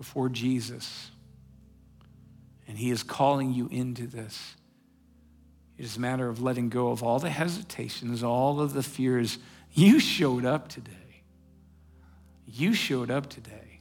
before 0.00 0.30
Jesus, 0.30 1.10
and 2.66 2.78
he 2.78 2.90
is 2.90 3.02
calling 3.02 3.52
you 3.52 3.68
into 3.70 4.06
this, 4.06 4.54
it 5.76 5.84
is 5.84 5.98
a 5.98 6.00
matter 6.00 6.26
of 6.26 6.40
letting 6.40 6.70
go 6.70 6.88
of 6.88 7.02
all 7.02 7.18
the 7.18 7.28
hesitations, 7.28 8.22
all 8.22 8.62
of 8.62 8.72
the 8.72 8.82
fears. 8.82 9.36
You 9.74 10.00
showed 10.00 10.46
up 10.46 10.68
today. 10.68 11.22
You 12.46 12.72
showed 12.72 13.10
up 13.10 13.28
today 13.28 13.80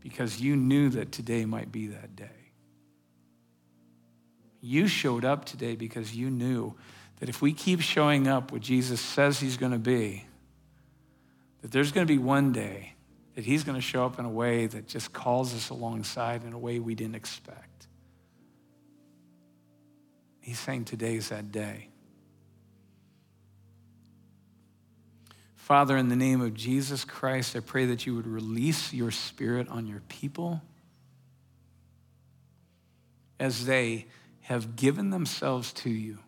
because 0.00 0.38
you 0.38 0.54
knew 0.54 0.90
that 0.90 1.12
today 1.12 1.46
might 1.46 1.72
be 1.72 1.86
that 1.86 2.14
day. 2.14 2.50
You 4.60 4.86
showed 4.86 5.24
up 5.24 5.46
today 5.46 5.76
because 5.76 6.14
you 6.14 6.28
knew 6.28 6.74
that 7.20 7.30
if 7.30 7.40
we 7.40 7.54
keep 7.54 7.80
showing 7.80 8.28
up 8.28 8.52
what 8.52 8.60
Jesus 8.60 9.00
says 9.00 9.40
he's 9.40 9.56
going 9.56 9.72
to 9.72 9.78
be, 9.78 10.26
that 11.62 11.70
there's 11.70 11.90
going 11.90 12.06
to 12.06 12.12
be 12.12 12.18
one 12.18 12.52
day 12.52 12.92
that 13.38 13.44
he's 13.44 13.62
going 13.62 13.76
to 13.76 13.80
show 13.80 14.04
up 14.04 14.18
in 14.18 14.24
a 14.24 14.28
way 14.28 14.66
that 14.66 14.88
just 14.88 15.12
calls 15.12 15.54
us 15.54 15.70
alongside 15.70 16.42
in 16.42 16.52
a 16.52 16.58
way 16.58 16.80
we 16.80 16.96
didn't 16.96 17.14
expect. 17.14 17.86
He's 20.40 20.58
saying 20.58 20.86
today 20.86 21.14
is 21.14 21.28
that 21.28 21.52
day. 21.52 21.86
Father, 25.54 25.96
in 25.96 26.08
the 26.08 26.16
name 26.16 26.40
of 26.40 26.52
Jesus 26.52 27.04
Christ, 27.04 27.54
I 27.54 27.60
pray 27.60 27.86
that 27.86 28.06
you 28.06 28.16
would 28.16 28.26
release 28.26 28.92
your 28.92 29.12
spirit 29.12 29.68
on 29.68 29.86
your 29.86 30.02
people 30.08 30.60
as 33.38 33.66
they 33.66 34.06
have 34.40 34.74
given 34.74 35.10
themselves 35.10 35.72
to 35.74 35.90
you. 35.90 36.18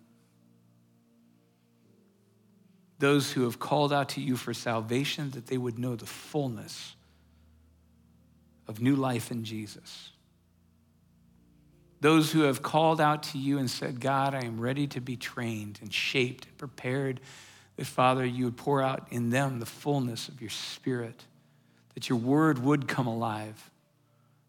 Those 3.01 3.33
who 3.33 3.43
have 3.43 3.59
called 3.59 3.93
out 3.93 4.11
to 4.11 4.21
you 4.21 4.37
for 4.37 4.55
salvation, 4.55 5.33
that 5.33 5.49
they 5.49 5.59
would 5.59 5.77
know 5.77 5.97
the 5.97 6.07
fullness 6.07 6.95
of 8.71 8.81
new 8.81 8.95
life 8.95 9.33
in 9.33 9.43
Jesus. 9.43 10.13
Those 12.01 12.31
who 12.33 12.43
have 12.43 12.63
called 12.63 13.01
out 13.01 13.25
to 13.25 13.39
you 13.39 13.59
and 13.59 13.69
said, 13.69 14.01
God, 14.01 14.35
I 14.35 14.45
am 14.45 14.61
ready 14.61 14.87
to 14.87 15.01
be 15.01 15.17
trained 15.17 15.81
and 15.83 15.93
shaped 15.93 16.47
and 16.47 16.57
prepared, 16.57 17.21
that 17.77 17.87
Father, 17.87 18.25
you 18.25 18.47
would 18.47 18.57
pour 18.57 18.81
out 18.81 19.09
in 19.11 19.31
them 19.31 19.59
the 19.59 19.67
fullness 19.67 20.29
of 20.29 20.41
your 20.41 20.51
Spirit, 20.51 21.25
that 21.95 22.09
your 22.09 22.19
word 22.19 22.61
would 22.61 22.87
come 22.87 23.07
alive, 23.07 23.71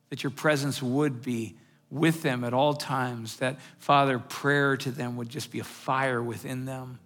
that 0.09 0.24
your 0.24 0.30
presence 0.30 0.82
would 0.82 1.22
be 1.22 1.57
with 1.89 2.22
them 2.22 2.43
at 2.43 2.53
all 2.53 2.74
times, 2.74 3.38
that, 3.38 3.59
Father, 3.80 4.19
prayer 4.19 4.78
to 4.78 4.91
them 4.91 5.17
would 5.17 5.28
just 5.28 5.51
be 5.51 5.59
a 5.59 5.63
fire 5.63 6.22
within 6.24 6.65
them. 6.65 6.99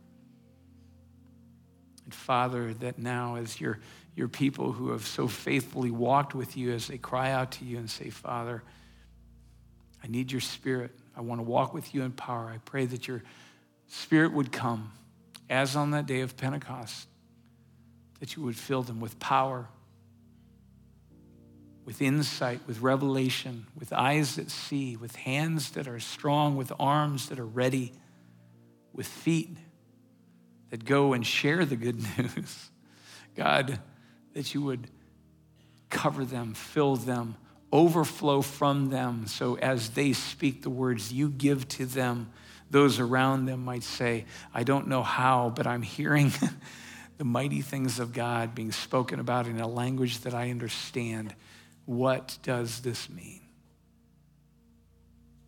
And 2.03 2.13
Father, 2.13 2.73
that 2.75 2.99
now 2.99 3.37
as 3.37 3.59
your, 3.59 3.79
your 4.15 4.27
people 4.27 4.71
who 4.71 4.91
have 4.91 5.05
so 5.05 5.27
faithfully 5.27 5.91
walked 5.91 6.33
with 6.33 6.55
you, 6.55 6.71
as 6.71 6.87
they 6.87 6.97
cry 6.97 7.31
out 7.31 7.51
to 7.51 7.65
you 7.65 7.77
and 7.77 7.89
say, 7.89 8.09
Father, 8.09 8.63
I 10.03 10.07
need 10.07 10.31
your 10.31 10.41
spirit. 10.41 10.91
I 11.15 11.21
want 11.21 11.39
to 11.39 11.43
walk 11.43 11.73
with 11.73 11.93
you 11.93 12.03
in 12.03 12.11
power. 12.11 12.49
I 12.53 12.59
pray 12.59 12.85
that 12.85 13.07
your 13.07 13.23
spirit 13.87 14.33
would 14.33 14.51
come, 14.51 14.91
as 15.49 15.75
on 15.75 15.91
that 15.91 16.05
day 16.05 16.21
of 16.21 16.37
Pentecost, 16.37 17.07
that 18.19 18.35
you 18.35 18.43
would 18.43 18.55
fill 18.55 18.83
them 18.83 18.99
with 18.99 19.19
power 19.19 19.67
with 21.85 22.01
insight, 22.01 22.59
with 22.65 22.81
revelation, 22.81 23.67
with 23.77 23.93
eyes 23.93 24.35
that 24.35 24.49
see, 24.49 24.97
with 24.97 25.15
hands 25.15 25.71
that 25.71 25.87
are 25.87 25.99
strong, 25.99 26.55
with 26.55 26.71
arms 26.79 27.29
that 27.29 27.39
are 27.39 27.45
ready, 27.45 27.93
with 28.91 29.05
feet 29.05 29.55
that 30.71 30.83
go 30.83 31.13
and 31.13 31.25
share 31.25 31.63
the 31.63 31.75
good 31.75 31.95
news. 32.17 32.69
God, 33.35 33.79
that 34.35 34.53
you 34.53 34.61
would 34.61 34.87
cover 35.89 36.23
them, 36.25 36.53
fill 36.53 36.97
them, 36.97 37.35
overflow 37.71 38.41
from 38.41 38.89
them, 38.89 39.25
so 39.27 39.55
as 39.57 39.89
they 39.91 40.13
speak 40.13 40.61
the 40.61 40.69
words 40.69 41.11
you 41.11 41.29
give 41.29 41.67
to 41.69 41.85
them, 41.85 42.29
those 42.69 42.99
around 42.99 43.45
them 43.45 43.63
might 43.63 43.83
say, 43.83 44.25
I 44.53 44.63
don't 44.63 44.87
know 44.87 45.03
how, 45.03 45.51
but 45.55 45.65
I'm 45.65 45.81
hearing 45.81 46.31
the 47.17 47.23
mighty 47.23 47.61
things 47.61 47.99
of 47.99 48.11
God 48.13 48.53
being 48.53 48.71
spoken 48.71 49.19
about 49.19 49.47
in 49.47 49.59
a 49.59 49.67
language 49.67 50.19
that 50.21 50.33
I 50.33 50.51
understand. 50.51 51.33
What 51.85 52.37
does 52.43 52.81
this 52.81 53.09
mean? 53.09 53.41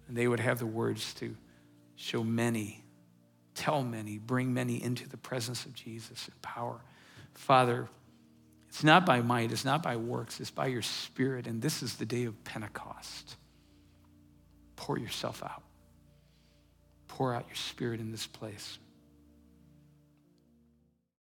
And 0.08 0.16
they 0.16 0.28
would 0.28 0.40
have 0.40 0.60
the 0.60 0.66
words 0.66 1.14
to 1.16 1.36
show 1.98 2.24
many, 2.24 2.86
tell 3.54 3.84
many, 3.84 4.18
bring 4.18 4.54
many 4.54 4.82
into 4.82 5.10
the 5.10 5.18
presence 5.18 5.66
of 5.66 5.74
Jesus 5.74 6.28
in 6.30 6.34
power. 6.42 6.80
Father, 7.34 7.90
it's 8.78 8.84
not 8.84 9.08
by 9.08 9.22
might, 9.22 9.52
it's 9.52 9.66
not 9.66 9.82
by 9.82 9.96
works, 9.96 10.40
it's 10.40 10.52
by 10.52 10.68
your 10.68 10.84
spirit. 10.84 11.48
And 11.48 11.60
this 11.60 11.82
is 11.82 11.96
the 11.96 12.06
day 12.06 12.26
of 12.26 12.44
Pentecost. 12.44 13.36
Pour 14.76 15.00
yourself 15.00 15.42
out. 15.42 15.64
Pour 17.08 17.34
out 17.34 17.48
your 17.48 17.56
spirit 17.56 18.00
in 18.00 18.12
this 18.12 18.28
place. 18.28 18.78